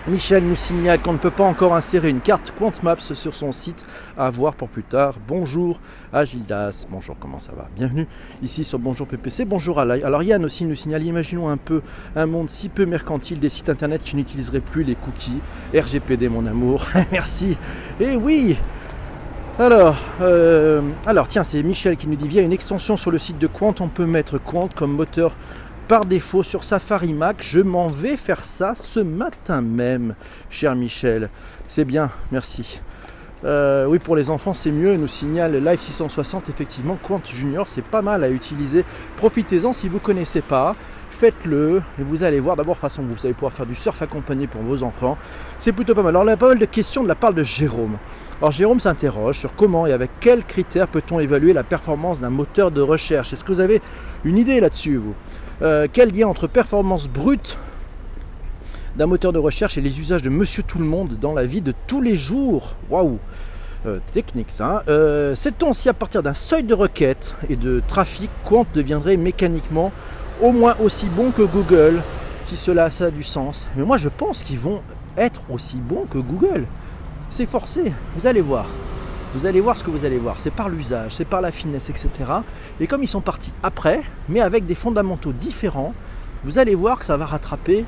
Michel 0.07 0.45
nous 0.45 0.57
signale 0.57 1.01
qu'on 1.01 1.15
ne 1.15 1.19
peut 1.19 1.31
pas 1.31 1.45
encore 1.45 1.75
insérer 1.75 2.11
une 2.11 2.21
carte 2.21 2.53
QuantMaps 2.59 3.15
sur 3.15 3.35
son 3.35 3.53
site 3.53 3.87
à 4.19 4.29
voir 4.29 4.53
pour 4.53 4.69
plus 4.69 4.83
tard. 4.83 5.15
Bonjour 5.27 5.81
à 6.13 6.27
Gildas, 6.27 6.87
bonjour, 6.91 7.17
comment 7.19 7.39
ça 7.39 7.53
va? 7.57 7.69
Bienvenue 7.75 8.07
ici 8.43 8.65
sur 8.65 8.79
Bonjour 8.79 9.07
PPC, 9.07 9.47
bonjour 9.47 9.81
à 9.81 9.83
Alors 9.83 10.23
Yann 10.23 10.45
aussi 10.45 10.67
nous 10.67 10.75
signale, 10.75 11.05
imaginons 11.05 11.49
un 11.49 11.57
peu 11.57 11.81
un 12.17 12.27
monde 12.27 12.51
si 12.51 12.69
peu 12.69 12.85
mercantile 12.85 13.39
des 13.39 13.49
sites 13.49 13.71
internet 13.71 14.03
qui 14.03 14.17
n'utiliseraient 14.17 14.61
plus 14.61 14.83
les 14.83 14.95
cookies. 14.95 15.41
RGPD 15.75 16.29
mon 16.29 16.45
amour, 16.45 16.85
merci. 17.13 17.57
Et 17.99 18.15
oui, 18.15 18.59
alors, 19.59 19.97
euh, 20.21 20.83
alors 21.07 21.29
tiens, 21.29 21.45
c'est 21.45 21.63
Michel 21.63 21.97
qui 21.97 22.09
nous 22.09 22.17
dit 22.17 22.27
via 22.27 22.43
une 22.43 22.53
extension 22.53 22.97
sur 22.97 23.13
le 23.13 23.19
site 23.19 23.39
de 23.39 23.47
Quant, 23.47 23.75
on 23.79 23.89
peut 23.89 24.05
mettre 24.05 24.39
Quant 24.39 24.69
comme 24.69 24.93
moteur 24.93 25.37
par 25.87 26.05
défaut 26.05 26.43
sur 26.43 26.65
Safari 26.65 27.13
Mac. 27.13 27.37
Je 27.41 27.61
m'en 27.61 27.87
vais 27.87 28.17
faire 28.17 28.45
ça 28.45 28.75
ce 28.75 28.99
matin 28.99 29.61
même, 29.61 30.17
cher 30.51 30.75
Michel. 30.75 31.31
C'est 31.69 31.85
bien, 31.85 32.11
merci. 32.33 32.81
Euh, 33.45 33.87
oui, 33.87 34.01
pour 34.01 34.17
les 34.17 34.29
enfants, 34.29 34.55
c'est 34.55 34.73
mieux, 34.73 34.97
nous 34.97 35.07
signale 35.07 35.57
Live 35.63 35.81
660. 35.81 36.49
Effectivement, 36.49 36.99
Quant 37.01 37.21
Junior, 37.25 37.69
c'est 37.69 37.85
pas 37.85 38.03
mal 38.03 38.25
à 38.25 38.31
utiliser. 38.31 38.85
Profitez-en 39.19 39.73
si 39.73 39.89
vous 39.89 40.01
connaissez 40.01 40.41
pas. 40.41 40.75
Faites-le 41.17 41.81
et 42.01 42.03
vous 42.03 42.25
allez 42.25 42.41
voir. 42.41 42.57
D'abord, 42.57 42.77
façon, 42.77 43.03
vous 43.03 43.25
allez 43.25 43.35
pouvoir 43.35 43.53
faire 43.53 43.67
du 43.67 43.77
surf 43.77 44.03
accompagné 44.03 44.49
pour 44.49 44.63
vos 44.63 44.83
enfants. 44.83 45.17
C'est 45.61 45.71
plutôt 45.71 45.95
pas 45.95 46.03
mal. 46.03 46.11
Alors, 46.11 46.25
il 46.25 46.31
y 46.31 46.33
a 46.33 46.37
pas 46.37 46.49
mal 46.49 46.59
de 46.59 46.65
questions 46.65 47.05
de 47.05 47.09
la 47.09 47.15
part 47.15 47.33
de 47.33 47.45
Jérôme. 47.45 47.99
Alors, 48.41 48.51
Jérôme 48.51 48.81
s'interroge 48.81 49.39
sur 49.39 49.55
comment 49.55 49.87
et 49.87 49.93
avec 49.93 50.11
quels 50.19 50.45
critères 50.45 50.89
peut-on 50.89 51.21
évaluer 51.21 51.53
la 51.53 51.63
performance 51.63 52.19
d'un 52.19 52.31
moteur 52.31 52.73
de 52.73 52.81
recherche. 52.81 53.33
Est-ce 53.33 53.45
que 53.45 53.53
vous 53.53 53.61
avez 53.61 53.81
une 54.25 54.37
idée 54.37 54.59
là-dessus, 54.59 54.97
vous? 54.97 55.15
Euh, 55.63 55.87
quel 55.91 56.11
lien 56.11 56.27
entre 56.27 56.49
performance 56.49 57.09
brute 57.09 57.59
d'un 58.97 59.07
moteur 59.07 59.33
de 59.33 59.39
recherche 59.39 59.79
et 59.79 59.81
les 59.81 60.01
usages 60.01 60.23
de 60.23 60.31
Monsieur 60.31 60.65
Tout 60.65 60.81
le 60.81 60.85
Monde 60.85 61.17
dans 61.21 61.33
la 61.33 61.45
vie 61.45 61.61
de 61.61 61.73
tous 61.87 62.01
les 62.01 62.17
jours? 62.17 62.75
Waouh 62.91 63.21
euh, 63.87 63.99
Technique 64.13 64.49
ça. 64.51 64.79
Hein. 64.79 64.83
Euh, 64.89 65.37
sait-on 65.37 65.73
si 65.75 65.89
à 65.89 65.93
partir 65.93 66.25
d'un 66.25 66.35
seuil 66.35 66.65
de 66.65 66.75
requête 66.75 67.37
et 67.49 67.55
de 67.55 67.81
trafic, 67.87 68.31
Quant 68.45 68.67
deviendrait 68.75 69.17
mécaniquement 69.17 69.93
au 70.41 70.53
moins 70.53 70.77
aussi 70.83 71.07
bon 71.07 71.31
que 71.31 71.43
Google 71.43 72.03
Si 72.45 72.57
cela 72.57 72.89
a 73.01 73.11
du 73.11 73.23
sens. 73.23 73.69
Mais 73.77 73.85
moi 73.85 73.97
je 73.97 74.09
pense 74.09 74.43
qu'ils 74.43 74.59
vont 74.59 74.83
être 75.17 75.41
aussi 75.51 75.77
bons 75.77 76.07
que 76.11 76.19
Google. 76.19 76.67
C'est 77.31 77.47
forcé, 77.47 77.93
vous 78.17 78.27
allez 78.27 78.41
voir. 78.41 78.67
Vous 79.35 79.47
allez 79.47 79.61
voir 79.61 79.77
ce 79.77 79.83
que 79.83 79.91
vous 79.91 80.05
allez 80.05 80.19
voir. 80.19 80.37
C'est 80.39 80.53
par 80.53 80.69
l'usage, 80.69 81.17
c'est 81.17 81.25
par 81.25 81.41
la 81.41 81.51
finesse, 81.51 81.91
etc. 81.91 82.09
Et 82.79 82.87
comme 82.87 83.03
ils 83.03 83.09
sont 83.09 83.21
partis 83.21 83.53
après, 83.63 84.03
mais 84.29 84.41
avec 84.41 84.67
des 84.67 84.77
fondamentaux 84.77 85.33
différents, 85.33 85.95
vous 86.45 86.59
allez 86.59 86.75
voir 86.75 87.01
que 87.01 87.05
ça 87.05 87.17
va 87.17 87.27
rattraper 87.27 87.85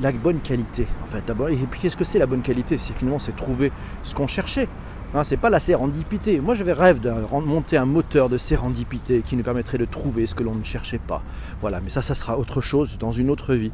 la 0.00 0.12
bonne 0.12 0.40
qualité. 0.40 0.86
En 1.04 1.06
fait, 1.06 1.22
d'abord, 1.26 1.50
et 1.50 1.56
puis 1.56 1.80
qu'est-ce 1.80 1.96
que 1.96 2.04
c'est 2.04 2.18
la 2.18 2.26
bonne 2.26 2.42
qualité? 2.42 2.78
C'est 2.78 2.96
finalement 2.96 3.18
c'est 3.18 3.36
trouver 3.36 3.70
ce 4.02 4.14
qu'on 4.14 4.26
cherchait. 4.26 4.68
C'est 5.24 5.36
pas 5.36 5.50
la 5.50 5.58
sérendipité. 5.58 6.38
Moi, 6.38 6.54
j'avais 6.54 6.72
rêve 6.74 7.00
de 7.00 7.10
monter 7.40 7.76
un 7.76 7.86
moteur 7.86 8.28
de 8.28 8.38
sérendipité 8.38 9.22
qui 9.26 9.36
nous 9.36 9.42
permettrait 9.42 9.78
de 9.78 9.84
trouver 9.84 10.26
ce 10.26 10.34
que 10.34 10.44
l'on 10.44 10.54
ne 10.54 10.62
cherchait 10.62 11.00
pas. 11.00 11.22
Voilà, 11.60 11.80
mais 11.80 11.90
ça, 11.90 12.02
ça 12.02 12.14
sera 12.14 12.38
autre 12.38 12.60
chose 12.60 12.98
dans 12.98 13.10
une 13.10 13.30
autre 13.30 13.54
vie. 13.54 13.72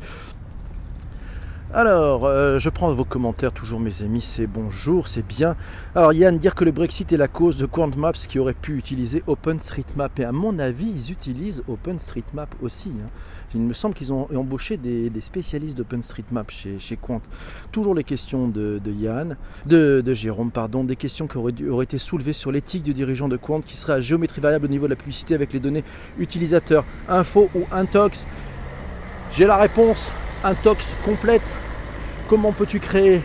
Alors, 1.77 2.25
euh, 2.25 2.61
je 2.61 2.69
prends 2.69 2.95
vos 2.95 3.05
commentaires, 3.05 3.51
toujours 3.51 3.81
mes 3.81 4.03
amis, 4.03 4.21
c'est 4.21 4.47
bonjour, 4.47 5.09
c'est 5.09 5.27
bien. 5.27 5.57
Alors 5.97 6.13
Yann, 6.13 6.39
dire 6.39 6.55
que 6.55 6.65
le 6.65 6.71
Brexit 6.71 7.13
est 7.13 7.17
la 7.17 7.27
cause 7.27 7.57
de 7.57 7.67
QuantMaps 7.67 8.29
qui 8.29 8.39
aurait 8.39 8.55
pu 8.55 8.79
utiliser 8.79 9.25
OpenStreetMap. 9.27 10.21
Et 10.21 10.25
à 10.25 10.31
mon 10.31 10.61
avis, 10.61 10.89
ils 10.89 11.11
utilisent 11.11 11.65
OpenStreetMap 11.67 12.55
aussi. 12.63 12.91
Hein. 12.91 13.09
Il 13.57 13.61
me 13.63 13.73
semble 13.73 13.97
qu'ils 13.97 14.13
ont 14.13 14.29
embauché 14.37 14.77
des, 14.77 15.11
spécialistes 15.21 15.77
d'OpenStreetMap 15.77 16.49
chez, 16.53 16.79
chez 16.79 16.97
Quant. 16.97 17.21
Toujours 17.73 17.97
les 17.97 18.05
questions 18.05 18.47
de, 18.47 18.81
Yann, 18.87 19.37
de, 19.67 20.15
Jérôme, 20.15 20.53
pardon, 20.53 20.85
des 20.85 20.95
questions 20.95 21.27
qui 21.27 21.39
auraient, 21.39 21.55
auraient 21.69 21.87
été 21.87 21.99
soulevées 21.99 22.35
sur 22.35 22.53
l'éthique 22.53 22.85
du 22.85 22.95
dirigeant 22.95 23.27
de 23.27 23.37
Quant 23.37 23.61
qui 23.61 23.77
serait 23.77 23.95
à 23.95 24.01
géométrie 24.01 24.41
variable 24.41 24.67
au 24.67 24.71
niveau 24.71 24.87
de 24.87 24.91
la 24.91 24.97
publicité 24.97 25.35
avec 25.35 25.53
les 25.53 25.59
données 25.59 25.83
utilisateurs. 26.19 26.85
Info 27.09 27.51
ou 27.53 27.65
Intox 27.73 28.29
J'ai 29.33 29.47
la 29.47 29.57
réponse. 29.57 30.13
Intox 30.45 30.95
complète. 31.03 31.57
Comment 32.29 32.53
peux-tu 32.53 32.79
créer 32.79 33.23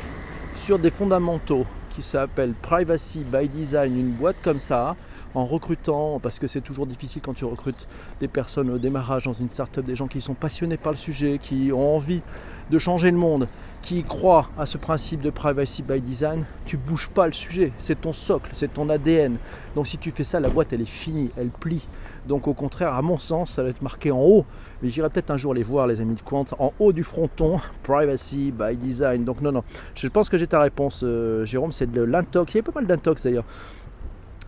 sur 0.56 0.80
des 0.80 0.90
fondamentaux 0.90 1.66
qui 1.94 2.02
s'appellent 2.02 2.54
Privacy 2.54 3.26
by 3.30 3.50
Design 3.50 4.00
une 4.00 4.12
boîte 4.12 4.38
comme 4.42 4.62
ça 4.62 4.96
en 5.36 5.44
recrutant, 5.44 6.22
parce 6.22 6.40
que 6.40 6.48
c'est 6.48 6.62
toujours 6.62 6.88
difficile 6.88 7.22
quand 7.22 7.34
tu 7.34 7.44
recrutes 7.44 7.88
des 8.22 8.30
personnes 8.30 8.70
au 8.70 8.78
démarrage 8.78 9.26
dans 9.26 9.34
une 9.34 9.50
startup, 9.50 9.86
des 9.86 9.98
gens 9.98 10.08
qui 10.08 10.22
sont 10.22 10.34
passionnés 10.34 10.78
par 10.78 10.94
le 10.94 10.98
sujet, 10.98 11.40
qui 11.42 11.74
ont 11.74 11.98
envie 11.98 12.22
de 12.70 12.80
changer 12.80 13.12
le 13.12 13.18
monde, 13.18 13.50
qui 13.82 14.04
croient 14.04 14.50
à 14.58 14.65
ce 14.65 14.78
principe 14.78 15.22
de 15.22 15.30
privacy 15.30 15.84
by 15.84 16.02
design, 16.02 16.46
tu 16.65 16.78
bouges 16.78 17.10
pas 17.10 17.26
le 17.26 17.34
sujet, 17.34 17.72
c'est 17.80 18.02
ton 18.02 18.13
socle, 18.13 18.52
c'est 18.54 18.74
ton 18.74 18.89
ADN. 18.89 19.38
Donc 19.76 19.88
si 19.88 19.98
tu 19.98 20.12
fais 20.12 20.24
ça, 20.24 20.39
la 20.39 20.50
boîte 20.50 20.74
elle 20.74 20.82
est 20.82 20.86
finie, 20.86 21.30
elle 21.38 21.50
plie. 21.50 21.88
Donc 22.28 22.48
au 22.48 22.54
contraire, 22.54 22.94
à 22.94 23.02
mon 23.02 23.18
sens, 23.18 23.52
ça 23.52 23.63
va 23.63 23.70
être 23.70 23.82
marqué 23.82 24.12
en 24.12 24.20
haut. 24.20 24.46
Mais 24.82 24.89
j'irai 24.89 25.10
peut-être 25.10 25.32
un 25.32 25.38
jour 25.38 25.54
les 25.54 25.63
voir, 25.63 25.88
les 25.88 26.00
amis 26.00 26.15
de 26.15 26.22
Quant, 26.22 26.46
en 26.58 26.74
haut 26.80 26.94
du 26.94 27.04
fronton, 27.04 27.60
privacy 27.84 28.52
by 28.52 28.76
design. 28.76 29.24
Donc 29.26 29.42
non, 29.42 29.52
non, 29.52 29.63
je 29.96 30.08
pense 30.08 30.30
que 30.30 30.38
j'ai 30.38 30.48
ta 30.48 30.60
réponse, 30.62 31.02
euh, 31.04 31.46
Jérôme, 31.46 31.72
c'est 31.72 31.92
de 31.92 32.02
l'intox. 32.02 32.54
Il 32.54 32.58
y 32.58 32.60
a 32.60 32.63
pas 32.63 32.72
mal 32.74 32.86
d'intox 32.86 33.24
d'ailleurs. 33.24 33.46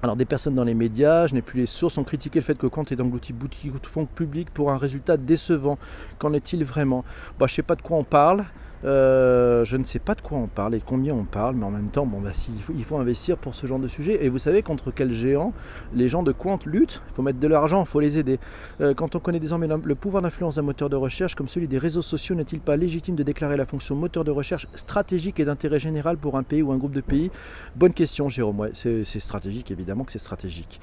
Alors 0.03 0.15
des 0.15 0.25
personnes 0.25 0.55
dans 0.55 0.63
les 0.63 0.73
médias, 0.73 1.27
je 1.27 1.35
n'ai 1.35 1.43
plus 1.43 1.59
les 1.59 1.65
sources, 1.67 1.97
ont 1.99 2.03
critiqué 2.03 2.39
le 2.39 2.43
fait 2.43 2.57
que 2.57 2.65
Quant 2.65 2.83
est 2.83 2.99
englouti 2.99 3.33
boutique 3.33 3.79
de 3.79 3.85
fonds 3.85 4.07
publics 4.07 4.49
pour 4.49 4.71
un 4.71 4.77
résultat 4.77 5.15
décevant. 5.15 5.77
Qu'en 6.17 6.33
est-il 6.33 6.63
vraiment? 6.63 7.05
Bah, 7.39 7.45
Je 7.45 7.53
ne 7.53 7.55
sais 7.57 7.61
pas 7.61 7.75
de 7.75 7.83
quoi 7.83 7.97
on 7.97 8.03
parle. 8.03 8.45
Euh, 8.83 9.63
je 9.65 9.77
ne 9.77 9.83
sais 9.83 9.99
pas 9.99 10.15
de 10.15 10.21
quoi 10.21 10.37
on 10.37 10.47
parle 10.47 10.75
et 10.75 10.81
combien 10.83 11.13
on 11.13 11.23
parle, 11.23 11.55
mais 11.55 11.65
en 11.65 11.71
même 11.71 11.89
temps, 11.89 12.05
bon, 12.05 12.19
bah, 12.19 12.31
il, 12.75 12.83
faut, 12.83 12.97
investir 12.97 13.37
pour 13.37 13.53
ce 13.53 13.67
genre 13.67 13.79
de 13.79 13.87
sujet. 13.87 14.23
Et 14.25 14.29
vous 14.29 14.39
savez 14.39 14.63
contre 14.63 14.91
quel 14.91 15.11
géant 15.11 15.53
les 15.93 16.09
gens 16.09 16.23
de 16.23 16.31
Quant 16.31 16.59
luttent 16.65 17.01
Il 17.09 17.13
faut 17.15 17.21
mettre 17.21 17.39
de 17.39 17.47
l'argent, 17.47 17.81
il 17.83 17.87
faut 17.87 17.99
les 17.99 18.17
aider. 18.17 18.39
Euh, 18.79 18.93
quand 18.93 19.15
on 19.15 19.19
connaît 19.19 19.39
désormais 19.39 19.67
le 19.67 19.95
pouvoir 19.95 20.23
d'influence 20.23 20.55
d'un 20.55 20.61
moteur 20.61 20.89
de 20.89 20.95
recherche 20.95 21.35
comme 21.35 21.47
celui 21.47 21.67
des 21.67 21.77
réseaux 21.77 22.01
sociaux, 22.01 22.35
n'est-il 22.35 22.59
pas 22.59 22.75
légitime 22.75 23.15
de 23.15 23.23
déclarer 23.23 23.57
la 23.57 23.65
fonction 23.65 23.95
moteur 23.95 24.23
de 24.23 24.31
recherche 24.31 24.67
stratégique 24.75 25.39
et 25.39 25.45
d'intérêt 25.45 25.79
général 25.79 26.17
pour 26.17 26.37
un 26.37 26.43
pays 26.43 26.61
ou 26.61 26.71
un 26.71 26.77
groupe 26.77 26.93
de 26.93 27.01
pays? 27.01 27.31
Bonne 27.75 27.93
question, 27.93 28.29
Jérôme. 28.29 28.69
C'est 28.73 29.19
stratégique, 29.19 29.71
évidemment 29.71 30.03
que 30.03 30.11
c'est 30.11 30.19
stratégique. 30.19 30.79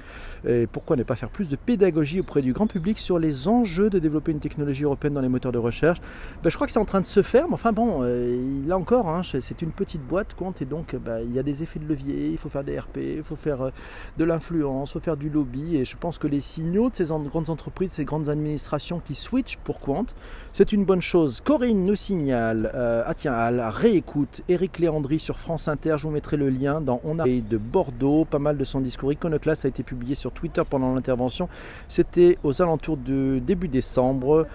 Et 0.47 0.67
pourquoi 0.67 0.95
ne 0.95 1.03
pas 1.03 1.15
faire 1.15 1.29
plus 1.29 1.49
de 1.49 1.55
pédagogie 1.55 2.21
auprès 2.21 2.41
du 2.41 2.53
grand 2.53 2.67
public 2.67 2.99
sur 2.99 3.19
les 3.19 3.47
enjeux 3.47 3.89
de 3.89 3.99
développer 3.99 4.31
une 4.31 4.39
technologie 4.39 4.83
européenne 4.83 5.13
dans 5.13 5.21
les 5.21 5.29
moteurs 5.29 5.51
de 5.51 5.57
recherche? 5.57 5.99
Ben, 6.43 6.49
Je 6.49 6.55
crois 6.55 6.67
que 6.67 6.73
c'est 6.73 6.79
en 6.79 6.85
train 6.85 7.01
de 7.01 7.05
se 7.05 7.21
faire, 7.21 7.47
mais 7.47 7.53
enfin 7.53 7.71
bon, 7.71 7.88
euh, 8.01 8.67
là 8.67 8.77
encore, 8.77 9.07
hein, 9.07 9.21
c'est 9.23 9.61
une 9.61 9.71
petite 9.71 10.01
boîte 10.01 10.33
compte 10.35 10.61
et 10.61 10.65
donc 10.65 10.95
bah, 10.95 11.21
il 11.21 11.33
y 11.33 11.39
a 11.39 11.43
des 11.43 11.63
effets 11.63 11.79
de 11.79 11.87
levier, 11.87 12.29
il 12.29 12.37
faut 12.37 12.49
faire 12.49 12.63
des 12.63 12.77
RP, 12.77 12.97
il 12.97 13.23
faut 13.23 13.35
faire 13.35 13.61
euh, 13.61 13.69
de 14.17 14.23
l'influence, 14.23 14.89
il 14.89 14.93
faut 14.93 14.99
faire 14.99 15.17
du 15.17 15.29
lobby 15.29 15.77
et 15.77 15.85
je 15.85 15.97
pense 15.97 16.17
que 16.17 16.27
les 16.27 16.41
signaux 16.41 16.89
de 16.89 16.95
ces 16.95 17.05
grandes 17.05 17.49
entreprises, 17.49 17.91
ces 17.91 18.05
grandes 18.05 18.29
administrations 18.29 18.99
qui 18.99 19.15
switchent 19.15 19.57
pour 19.63 19.79
Quant, 19.79 20.05
c'est 20.53 20.71
une 20.73 20.85
bonne 20.85 21.01
chose. 21.01 21.41
Corinne 21.41 21.85
nous 21.85 21.95
signale, 21.95 22.71
euh, 22.75 23.03
ah 23.05 23.13
tiens, 23.13 23.33
à 23.33 23.51
la 23.51 23.69
réécoute, 23.69 24.41
Eric 24.47 24.79
Léandry 24.79 25.19
sur 25.19 25.39
France 25.39 25.67
Inter, 25.67 25.95
je 25.97 26.03
vous 26.03 26.13
mettrai 26.13 26.37
le 26.37 26.49
lien 26.49 26.81
dans 26.81 27.01
On 27.03 27.19
a 27.19 27.25
de 27.25 27.57
Bordeaux, 27.57 28.25
pas 28.25 28.39
mal 28.39 28.57
de 28.57 28.63
son 28.63 28.81
discours 28.81 29.11
iconoclaste 29.11 29.65
a 29.65 29.67
été 29.67 29.83
publié 29.83 30.15
sur 30.15 30.31
Twitter 30.31 30.61
pendant 30.69 30.93
l'intervention, 30.93 31.49
c'était 31.87 32.37
aux 32.43 32.61
alentours 32.61 32.97
de 32.97 33.39
début 33.39 33.67
décembre, 33.67 34.47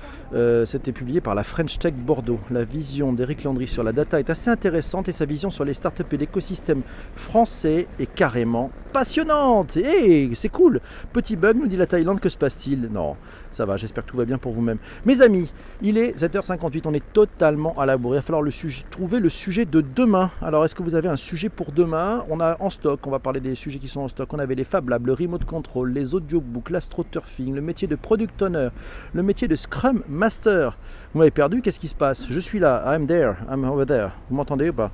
c'était 0.65 0.93
publié 0.93 1.21
par 1.21 1.35
la 1.35 1.43
French 1.43 1.79
Tech 1.79 1.95
Bordeaux, 1.95 2.41
la 2.51 2.65
vision 2.65 3.13
des 3.13 3.24
Eric 3.25 3.43
Landry 3.43 3.67
sur 3.67 3.83
la 3.83 3.93
data 3.93 4.21
est 4.21 4.29
assez 4.29 4.51
intéressante 4.51 5.09
et 5.09 5.13
sa 5.13 5.25
vision 5.25 5.51
sur 5.51 5.65
les 5.65 5.73
startups 5.73 6.05
et 6.13 6.17
l'écosystème 6.19 6.83
français 7.17 7.87
est 7.99 8.13
carrément 8.13 8.71
passionnante. 8.93 9.79
Et 9.79 10.31
c'est 10.35 10.51
cool. 10.51 10.83
Petit 11.11 11.35
bug, 11.35 11.57
nous 11.57 11.67
dit 11.67 11.79
la 11.79 11.87
Thaïlande, 11.87 12.21
que 12.21 12.29
se 12.29 12.37
passe-t-il? 12.37 12.91
Non, 12.93 13.17
ça 13.51 13.65
va, 13.65 13.79
j'espère 13.79 14.05
que 14.05 14.11
tout 14.11 14.19
va 14.19 14.27
bien 14.27 14.37
pour 14.37 14.53
vous-même. 14.53 14.77
Mes 15.07 15.23
amis, 15.23 15.51
il 15.81 15.97
est 15.97 16.21
7h58, 16.21 16.83
on 16.85 16.93
est 16.93 17.13
totalement 17.15 17.75
à 17.81 17.87
la 17.87 17.97
bourre. 17.97 18.13
Il 18.13 18.19
va 18.19 18.23
falloir 18.23 18.45
trouver 18.91 19.21
le 19.21 19.31
sujet 19.31 19.65
de 19.65 19.81
demain. 19.81 20.31
Alors, 20.43 20.67
est-ce 20.67 20.75
que 20.75 20.83
vous 20.83 20.95
avez 20.95 21.09
un 21.09 21.17
sujet 21.17 21.49
pour 21.49 21.73
demain? 21.73 22.27
On 22.29 22.41
a 22.41 22.59
en 22.61 22.69
stock, 22.69 23.07
on 23.07 23.11
va 23.11 23.21
parler 23.21 23.41
des 23.41 23.55
sujets 23.55 23.79
qui 23.79 23.89
sont 23.89 24.03
en 24.03 24.09
stock. 24.09 24.35
On 24.35 24.39
avait 24.39 24.55
les 24.55 24.65
Fab 24.65 24.87
Labs, 24.91 25.07
le 25.07 25.15
Remote 25.15 25.47
Control, 25.47 25.91
les 25.93 26.15
Audiobooks, 26.15 26.69
l'astroturfing, 26.69 27.55
le 27.55 27.63
métier 27.63 27.89
de 27.89 27.97
Product 27.97 28.43
Owner, 28.43 28.69
le 29.15 29.23
métier 29.23 29.49
de 29.49 29.57
Scrum 29.57 30.03
Master. 30.11 30.77
Vous 31.15 31.21
m'avez 31.21 31.31
perdu, 31.31 31.63
qu'est-ce 31.63 31.79
qui 31.79 31.87
se 31.87 31.95
passe? 31.95 32.27
Je 32.29 32.41
suis 32.41 32.59
là, 32.59 32.83
I'm 32.87 33.07
there, 33.07 33.37
I'm 33.49 33.63
over 33.63 33.87
there. 33.87 34.11
Vous 34.29 34.35
m'entendez 34.35 34.71
ou 34.71 34.73
pas? 34.73 34.91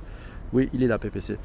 Oui, 0.53 0.69
il 0.71 0.83
est 0.83 0.87
là, 0.87 0.99
PPC. 0.99 1.39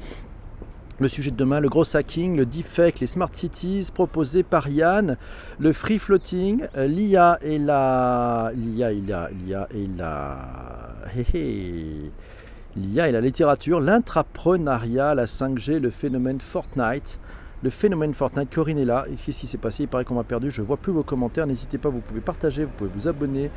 Le 0.99 1.07
sujet 1.07 1.31
de 1.31 1.35
demain, 1.35 1.59
le 1.59 1.67
gros 1.67 1.95
hacking, 1.95 2.37
le 2.37 2.45
deepfake, 2.45 2.99
les 2.99 3.07
smart 3.07 3.31
cities 3.31 3.89
proposés 3.91 4.43
par 4.43 4.69
Yann, 4.69 5.17
le 5.57 5.73
free 5.73 5.97
floating, 5.97 6.61
euh, 6.77 6.85
l'IA 6.85 7.39
et 7.41 7.57
la. 7.57 8.51
L'IA, 8.55 8.91
l'IA, 8.91 9.29
l'IA 9.31 9.67
et 9.73 9.87
la. 9.97 10.37
L'IA 12.75 13.09
et 13.09 13.11
la 13.11 13.21
littérature, 13.21 13.79
l'intrapreneuriat, 13.81 15.15
la 15.15 15.25
5G, 15.25 15.79
le 15.79 15.89
phénomène 15.89 16.39
Fortnite. 16.39 17.19
Le 17.63 17.69
phénomène 17.71 18.13
Fortnite, 18.13 18.53
Corinne 18.53 18.77
est 18.77 18.85
là. 18.85 19.05
Qu'est-ce 19.25 19.41
qui 19.41 19.47
s'est 19.47 19.57
passé? 19.57 19.83
Il 19.83 19.87
paraît 19.87 20.05
qu'on 20.05 20.15
m'a 20.15 20.23
perdu. 20.23 20.51
Je 20.51 20.61
vois 20.61 20.77
plus 20.77 20.91
vos 20.91 21.03
commentaires. 21.03 21.47
N'hésitez 21.47 21.77
pas, 21.77 21.89
vous 21.89 22.01
pouvez 22.01 22.21
partager, 22.21 22.65
vous 22.65 22.71
pouvez 22.77 22.91
vous 22.93 23.07
abonner. 23.07 23.49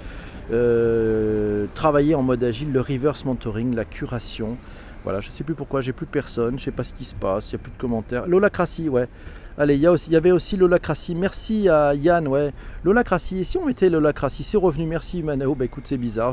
Euh, 0.53 1.67
travailler 1.75 2.15
en 2.15 2.23
mode 2.23 2.43
agile, 2.43 2.73
le 2.73 2.81
reverse 2.81 3.25
mentoring, 3.25 3.75
la 3.75 3.85
curation. 3.85 4.57
Voilà, 5.05 5.21
je 5.21 5.29
ne 5.29 5.35
sais 5.35 5.45
plus 5.45 5.55
pourquoi, 5.55 5.81
j'ai 5.81 5.93
plus 5.93 6.07
personne, 6.07 6.59
je 6.59 6.63
ne 6.63 6.65
sais 6.67 6.71
pas 6.73 6.85
ce 6.85 6.93
qui 6.93 7.05
se 7.05 7.15
passe, 7.15 7.53
il 7.53 7.55
n'y 7.55 7.61
a 7.61 7.63
plus 7.63 7.73
de 7.73 7.79
commentaires. 7.79 8.27
L'holacratie, 8.27 8.89
ouais. 8.89 9.09
Allez, 9.59 9.75
il 9.75 9.81
y, 9.81 10.17
avait 10.17 10.31
aussi 10.31 10.57
l'holacratie. 10.57 11.15
Merci 11.15 11.69
à 11.69 11.95
Yann, 11.95 12.27
ouais. 12.29 12.53
L'holacratie, 12.85 13.41
et 13.41 13.45
si 13.45 13.59
on 13.59 13.67
mettait 13.67 13.91
l'holacratie, 13.91 14.43
c'est 14.43 14.57
revenu, 14.57 14.87
merci 14.87 15.23
Manao. 15.23 15.55
Bah 15.55 15.67
écoute, 15.67 15.85
c'est 15.87 15.99
bizarre, 15.99 16.33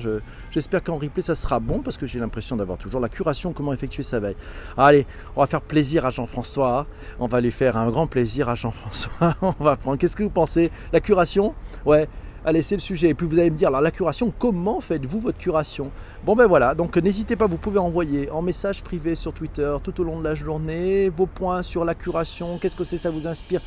j'espère 0.51 0.83
qu'en 0.83 0.97
replay 0.97 1.21
ça 1.21 1.35
sera 1.35 1.59
bon 1.59 1.81
parce 1.81 1.97
que 1.97 2.05
j'ai 2.05 2.19
l'impression 2.19 2.55
d'avoir 2.55 2.77
toujours 2.77 3.01
la 3.01 3.09
curation, 3.09 3.51
comment 3.51 3.73
effectuer 3.73 4.03
sa 4.03 4.19
veille. 4.19 4.37
Allez, 4.77 5.05
on 5.35 5.41
va 5.41 5.47
faire 5.47 5.61
plaisir 5.61 6.05
à 6.05 6.11
Jean-François, 6.11 6.87
on 7.19 7.27
va 7.27 7.41
lui 7.41 7.51
faire 7.51 7.75
un 7.75 7.89
grand 7.89 8.07
plaisir 8.07 8.47
à 8.47 8.55
Jean-François. 8.55 9.35
on 9.41 9.63
va 9.63 9.75
prendre, 9.75 9.97
qu'est-ce 9.97 10.15
que 10.15 10.23
vous 10.23 10.29
pensez? 10.29 10.71
La 10.93 11.01
curation? 11.01 11.53
Ouais, 11.85 12.07
Allez, 12.45 12.61
c'est 12.61 12.75
le 12.75 12.81
sujet. 12.81 13.09
Et 13.09 13.13
puis 13.13 13.27
vous 13.27 13.37
allez 13.37 13.49
me 13.49 13.57
dire, 13.57 13.67
alors 13.67 13.81
la 13.81 13.91
curation, 13.91 14.31
comment 14.37 14.79
faites-vous 14.79 15.19
votre 15.19 15.37
curation? 15.37 15.91
Bon 16.23 16.35
ben 16.35 16.47
voilà, 16.47 16.75
donc 16.75 16.97
n'hésitez 16.97 17.35
pas, 17.35 17.45
vous 17.45 17.57
pouvez 17.57 17.79
envoyer 17.79 18.29
en 18.31 18.41
message 18.41 18.81
privé 18.83 19.15
sur 19.15 19.33
Twitter 19.33 19.75
tout 19.83 20.01
au 20.01 20.03
long 20.03 20.19
de 20.19 20.23
la 20.23 20.35
journée 20.35 21.09
vos 21.09 21.25
points 21.25 21.61
sur 21.61 21.85
la 21.85 21.95
curation, 21.95 22.57
qu'est-ce 22.57 22.75
que 22.75 22.83
c'est, 22.83 22.97
ça 22.97 23.09
vous 23.09 23.27
inspire? 23.27 23.61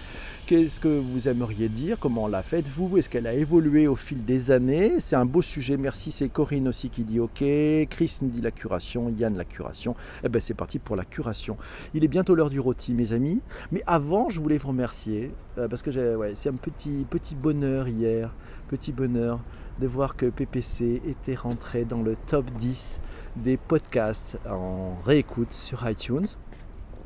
Qu'est-ce 0.51 0.81
que 0.81 0.89
vous 0.89 1.29
aimeriez 1.29 1.69
dire? 1.69 1.97
Comment 2.01 2.27
la 2.27 2.43
faites-vous 2.43 2.99
Est-ce 2.99 3.09
qu'elle 3.09 3.29
a 3.29 3.35
évolué 3.35 3.87
au 3.87 3.95
fil 3.95 4.25
des 4.25 4.51
années? 4.51 4.95
C'est 4.99 5.15
un 5.15 5.25
beau 5.25 5.43
sujet. 5.43 5.77
Merci. 5.77 6.11
C'est 6.11 6.29
Corinne 6.29 6.67
aussi 6.67 6.91
qui 6.91 7.05
dit 7.05 7.21
OK. 7.21 7.45
Chris 7.89 8.19
nous 8.21 8.31
dit 8.31 8.41
la 8.41 8.51
curation. 8.51 9.15
Yann 9.17 9.37
la 9.37 9.45
curation. 9.45 9.95
Eh 10.25 10.29
ben 10.29 10.43
c'est 10.43 10.55
parti 10.55 10.81
pour 10.81 10.97
la 10.97 11.05
curation. 11.05 11.57
Il 11.95 12.03
est 12.03 12.09
bientôt 12.09 12.35
l'heure 12.35 12.51
du 12.51 12.59
rôti, 12.59 12.95
mes 12.95 13.13
amis. 13.13 13.41
Mais 13.71 13.81
avant, 13.87 14.29
je 14.29 14.41
voulais 14.41 14.59
vous 14.59 14.67
remercier 14.67 15.31
euh, 15.57 15.69
parce 15.69 15.85
que 15.85 15.93
c'est 16.35 16.49
un 16.49 16.55
petit 16.55 17.07
petit 17.09 17.37
bonheur 17.37 17.87
hier, 17.87 18.35
petit 18.69 18.91
bonheur 18.91 19.39
de 19.81 19.87
voir 19.87 20.17
que 20.17 20.27
PPC 20.27 21.01
était 21.09 21.37
rentré 21.37 21.85
dans 21.85 22.03
le 22.03 22.17
top 22.27 22.45
10 22.59 23.01
des 23.37 23.57
podcasts 23.57 24.37
en 24.51 24.97
réécoute 25.05 25.53
sur 25.53 25.89
iTunes 25.89 26.27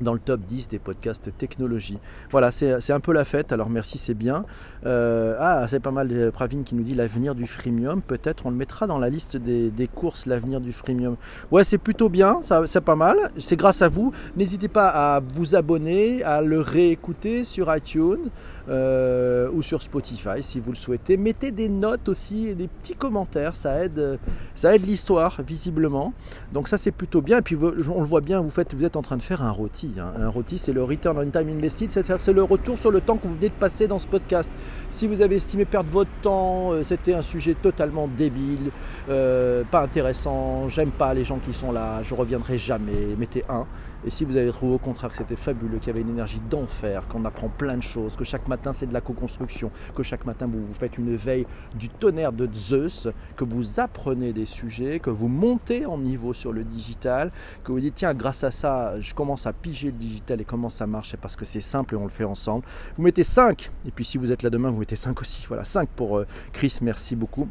dans 0.01 0.13
le 0.13 0.19
top 0.19 0.41
10 0.41 0.69
des 0.69 0.79
podcasts 0.79 1.37
technologie. 1.37 1.99
Voilà, 2.31 2.51
c'est 2.51 2.93
un 2.93 3.01
peu 3.01 3.13
la 3.13 3.25
fête, 3.25 3.53
alors 3.53 3.71
merci, 3.71 3.99
c'est 3.99 4.15
bien. 4.15 4.45
Euh, 4.87 5.37
ah, 5.39 5.67
c'est 5.69 5.81
pas 5.81 5.91
mal, 5.91 6.09
euh, 6.13 6.31
Pravin 6.31 6.63
qui 6.65 6.75
nous 6.75 6.83
dit 6.83 6.95
l'avenir 6.95 7.35
du 7.35 7.47
freemium, 7.47 8.03
peut-être 8.03 8.47
on 8.47 8.51
le 8.51 8.57
mettra 8.57 8.87
dans 8.87 8.99
la 8.99 9.09
liste 9.09 9.37
des, 9.37 9.89
courses, 9.95 10.27
l'avenir 10.27 10.61
du 10.61 10.73
freemium. 10.73 11.17
Ouais, 11.51 11.65
c'est 11.65 11.79
plutôt 11.79 12.09
bien, 12.09 12.41
c'est 12.67 12.81
pas 12.81 12.97
mal, 12.97 13.31
c'est 13.39 13.57
grâce 13.57 13.83
à 13.83 13.89
vous. 13.89 14.13
N'hésitez 14.37 14.69
pas 14.69 14.89
à 14.89 15.21
vous 15.21 15.55
abonner, 15.55 16.23
à 16.23 16.43
le 16.43 16.61
réécouter 16.61 17.45
sur 17.45 17.75
iTunes. 17.75 18.31
Euh, 18.71 19.51
ou 19.53 19.61
sur 19.61 19.83
Spotify 19.83 20.41
si 20.43 20.59
vous 20.59 20.71
le 20.71 20.77
souhaitez. 20.77 21.19
Mettez 21.19 21.51
des 21.51 21.69
notes 21.69 22.09
aussi 22.09 22.55
des 22.55 22.67
petits 22.67 22.95
commentaires, 22.95 23.57
ça 23.57 23.85
aide, 23.85 24.19
ça 24.55 24.75
aide 24.75 24.87
l'histoire 24.87 25.37
visiblement. 25.47 26.15
Donc 26.53 26.69
ça 26.69 26.79
c'est 26.79 26.91
plutôt 26.91 27.21
bien. 27.21 27.39
Et 27.39 27.43
puis 27.43 27.57
on 27.57 28.01
le 28.01 28.07
voit 28.07 28.23
bien, 28.23 28.41
vous, 28.41 28.49
faites, 28.49 28.75
vous 28.75 28.85
êtes 28.87 28.97
en 28.97 29.03
train 29.03 29.19
de 29.19 29.23
faire 29.23 29.43
un 29.43 29.51
rôti. 29.51 29.93
Hein. 30.01 30.15
Un 30.19 30.31
rôti 30.31 30.57
c'est 30.57 30.73
le 30.73 30.83
return 30.83 31.19
on 31.19 31.29
time 31.29 31.51
invested, 31.51 31.93
c'est-à-dire 31.93 32.17
c'est 32.21 32.33
le 32.33 32.43
retour 32.43 32.79
sur 32.79 32.91
le 32.91 33.03
temps 33.03 33.19
que 33.19 33.27
vous 33.27 33.35
venez 33.35 33.51
de 33.51 33.55
passer 33.55 33.87
dans 33.87 33.99
ce 33.99 34.07
podcast. 34.07 34.49
Si 34.91 35.07
vous 35.07 35.21
avez 35.21 35.37
estimé 35.37 35.67
perdre 35.67 35.91
votre 35.91 36.11
temps, 36.23 36.73
euh, 36.73 36.85
c'était 36.85 37.13
un 37.13 37.23
sujet 37.23 37.55
totalement 37.61 38.09
débile, 38.09 38.71
euh, 39.11 39.63
pas 39.71 39.83
intéressant, 39.83 40.71
j'aime 40.71 40.91
pas 40.91 41.13
les 41.13 41.25
gens 41.25 41.39
qui 41.39 41.53
sont 41.53 41.71
là, 41.71 42.03
je 42.03 42.15
reviendrai 42.15 42.57
jamais, 42.57 43.15
mettez 43.19 43.45
un. 43.51 43.67
Et 44.07 44.11
si 44.11 44.25
vous 44.25 44.37
avez 44.37 44.51
trouvé 44.51 44.75
au 44.75 44.79
contraire 44.79 45.11
que 45.11 45.17
c'était 45.17 45.37
fabuleux, 45.37 45.79
qu'il 45.79 45.89
y 45.89 45.91
avait 45.91 46.03
une 46.03 46.11
énergie 46.11 46.41
d'enfer, 46.51 47.09
qu'on 47.09 47.25
apprend 47.25 47.49
plein 47.49 47.77
de 47.77 47.83
choses, 47.83 48.17
que 48.17 48.25
chaque 48.25 48.49
matin 48.49 48.73
c'est 48.73 48.87
de 48.87 48.93
la 48.93 49.01
co-construction, 49.01 49.71
que 49.95 50.03
chaque 50.03 50.27
matin 50.27 50.47
vous, 50.47 50.65
vous 50.67 50.75
faites 50.75 50.99
une 50.99 51.17
veille 51.17 51.47
du 51.75 51.89
tonnerre 51.89 52.33
de 52.33 52.49
Zeus, 52.53 53.09
que 53.37 53.45
vous 53.45 53.81
apprenez 53.81 54.33
des 54.33 54.47
sujets, 54.47 55.01
que 55.01 55.11
vous 55.11 55.29
montez 55.29 55.87
en 55.87 55.99
niveau 55.99 56.35
sur 56.35 56.53
le 56.53 56.65
digital, 56.65 57.33
que 57.65 57.73
vous 57.73 57.81
dites 57.81 57.95
tiens 57.97 58.15
grâce 58.15 58.45
à 58.45 58.51
ça 58.51 59.01
je 59.01 59.15
commence 59.15 59.47
à 59.47 59.53
piger 59.53 59.91
le 59.91 59.99
digital 59.99 60.41
et 60.41 60.45
comment 60.45 60.69
ça 60.69 60.87
marche, 60.87 61.17
parce 61.17 61.37
que 61.37 61.45
c'est 61.45 61.61
simple 61.61 61.95
et 61.95 61.97
on 61.97 62.05
le 62.05 62.11
fait 62.11 62.25
ensemble. 62.25 62.65
Vous 62.97 63.03
mettez 63.03 63.25
5, 63.25 63.71
et 63.87 63.91
puis 63.91 64.05
si 64.05 64.19
vous 64.19 64.33
êtes 64.33 64.43
là 64.43 64.51
demain 64.51 64.71
vous 64.71 64.81
mettez 64.81 64.97
5 64.97 65.21
aussi. 65.21 65.45
Voilà, 65.49 65.65
5 65.65 65.89
pour 65.89 66.19
euh, 66.19 66.27
Chris, 66.53 66.79
merci 66.83 67.17
beaucoup. 67.17 67.49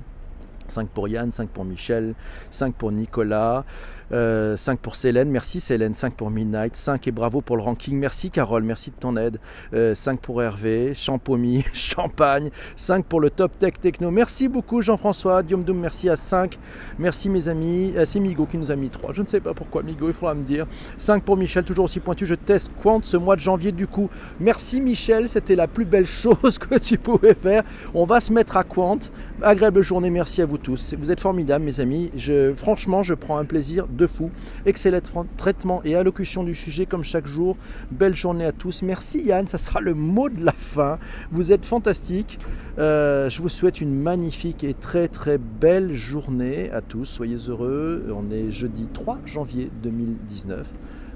5 0.67 0.89
pour 0.89 1.07
Yann, 1.07 1.31
5 1.31 1.49
pour 1.49 1.65
Michel, 1.65 2.15
5 2.51 2.73
pour 2.75 2.91
Nicolas, 2.91 3.65
5 4.09 4.13
euh, 4.13 4.55
pour 4.81 4.95
Célène, 4.95 5.29
merci 5.29 5.59
Célène, 5.59 5.93
5 5.93 6.13
pour 6.13 6.29
Midnight, 6.29 6.75
5 6.75 7.07
et 7.07 7.11
bravo 7.11 7.41
pour 7.41 7.57
le 7.57 7.63
ranking, 7.63 7.97
merci 7.97 8.29
Carole, 8.29 8.63
merci 8.63 8.91
de 8.91 8.95
ton 8.95 9.15
aide, 9.17 9.39
5 9.71 9.73
euh, 9.73 10.15
pour 10.21 10.43
Hervé, 10.43 10.93
Champomy, 10.93 11.63
Champagne, 11.73 12.49
5 12.75 13.05
pour 13.05 13.21
le 13.21 13.29
Top 13.29 13.57
Tech 13.57 13.73
Techno, 13.79 14.11
merci 14.11 14.47
beaucoup 14.47 14.81
Jean-François, 14.81 15.41
Diom 15.41 15.63
Doom, 15.63 15.79
merci 15.79 16.09
à 16.09 16.15
5, 16.15 16.57
merci 16.99 17.29
mes 17.29 17.47
amis, 17.47 17.93
euh, 17.95 18.05
c'est 18.05 18.19
Migo 18.19 18.45
qui 18.45 18.57
nous 18.57 18.71
a 18.71 18.75
mis 18.75 18.89
3, 18.89 19.13
je 19.13 19.21
ne 19.21 19.27
sais 19.27 19.39
pas 19.39 19.53
pourquoi 19.53 19.83
Migo, 19.83 20.07
il 20.07 20.13
faudra 20.13 20.33
me 20.33 20.43
dire, 20.43 20.67
5 20.97 21.23
pour 21.23 21.37
Michel, 21.37 21.63
toujours 21.63 21.85
aussi 21.85 21.99
pointu, 21.99 22.25
je 22.25 22.35
teste 22.35 22.71
Quant 22.81 23.01
ce 23.01 23.17
mois 23.17 23.35
de 23.35 23.41
janvier 23.41 23.71
du 23.71 23.87
coup, 23.87 24.09
merci 24.39 24.81
Michel, 24.81 25.29
c'était 25.29 25.55
la 25.55 25.67
plus 25.67 25.85
belle 25.85 26.05
chose 26.07 26.57
que 26.57 26.77
tu 26.77 26.97
pouvais 26.97 27.33
faire, 27.33 27.63
on 27.93 28.05
va 28.05 28.19
se 28.19 28.33
mettre 28.33 28.57
à 28.57 28.63
Quant, 28.63 28.99
agréable 29.41 29.81
journée, 29.81 30.09
merci 30.09 30.41
à 30.41 30.45
vous 30.45 30.57
tous, 30.57 30.93
vous 30.99 31.09
êtes 31.09 31.21
formidables 31.21 31.63
mes 31.63 31.79
amis, 31.79 32.11
franchement 32.57 33.01
je 33.01 33.13
prends 33.13 33.37
un 33.37 33.45
plaisir 33.45 33.87
de 33.95 34.08
fou. 34.08 34.32
Excellent 34.65 34.99
traitement 35.38 35.82
et 35.84 35.95
allocution 35.95 36.43
du 36.43 36.56
sujet 36.56 36.86
comme 36.86 37.03
chaque 37.03 37.27
jour. 37.27 37.58
Belle 37.91 38.15
journée 38.15 38.45
à 38.45 38.51
tous. 38.51 38.82
Merci 38.82 39.21
Yann, 39.23 39.47
ça 39.47 39.58
sera 39.58 39.82
le 39.82 39.93
mot 39.93 40.29
de 40.29 40.43
la 40.43 40.51
fin. 40.51 40.99
Vous 41.32 41.51
êtes 41.51 41.65
fantastiques. 41.65 42.39
Euh, 42.79 43.29
je 43.29 43.41
vous 43.41 43.49
souhaite 43.49 43.82
une 43.82 43.93
magnifique 43.93 44.63
et 44.63 44.73
très 44.73 45.08
très 45.08 45.38
belle 45.38 45.93
journée 45.93 46.71
à 46.71 46.82
tous. 46.82 47.06
Soyez 47.06 47.38
heureux. 47.47 48.08
On 48.15 48.32
est 48.32 48.51
jeudi 48.51 48.88
3 48.93 49.19
janvier 49.25 49.69
2019. 49.84 50.67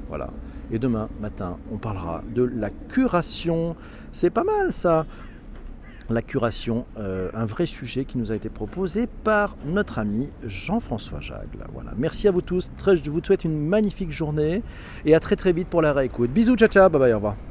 Voilà. 0.09 0.29
Et 0.71 0.79
demain 0.79 1.07
matin, 1.21 1.57
on 1.71 1.77
parlera 1.77 2.23
de 2.33 2.43
la 2.43 2.69
curation. 2.89 3.75
C'est 4.11 4.29
pas 4.29 4.43
mal 4.43 4.73
ça 4.73 5.05
la 6.09 6.21
curation, 6.21 6.85
euh, 6.97 7.29
un 7.33 7.45
vrai 7.45 7.65
sujet 7.65 8.05
qui 8.05 8.17
nous 8.17 8.31
a 8.31 8.35
été 8.35 8.49
proposé 8.49 9.07
par 9.23 9.55
notre 9.65 9.99
ami 9.99 10.29
Jean-François 10.45 11.19
Jagle. 11.19 11.65
Voilà. 11.73 11.91
Merci 11.97 12.27
à 12.27 12.31
vous 12.31 12.41
tous, 12.41 12.71
je 12.85 13.09
vous 13.09 13.21
souhaite 13.23 13.43
une 13.43 13.67
magnifique 13.67 14.11
journée 14.11 14.63
et 15.05 15.15
à 15.15 15.19
très 15.19 15.35
très 15.35 15.53
vite 15.53 15.67
pour 15.67 15.81
la 15.81 15.93
réécoute. 15.93 16.31
Bisous, 16.31 16.55
ciao 16.55 16.69
ciao, 16.69 16.89
bye 16.89 16.99
bye, 16.99 17.13
au 17.13 17.17
revoir. 17.17 17.46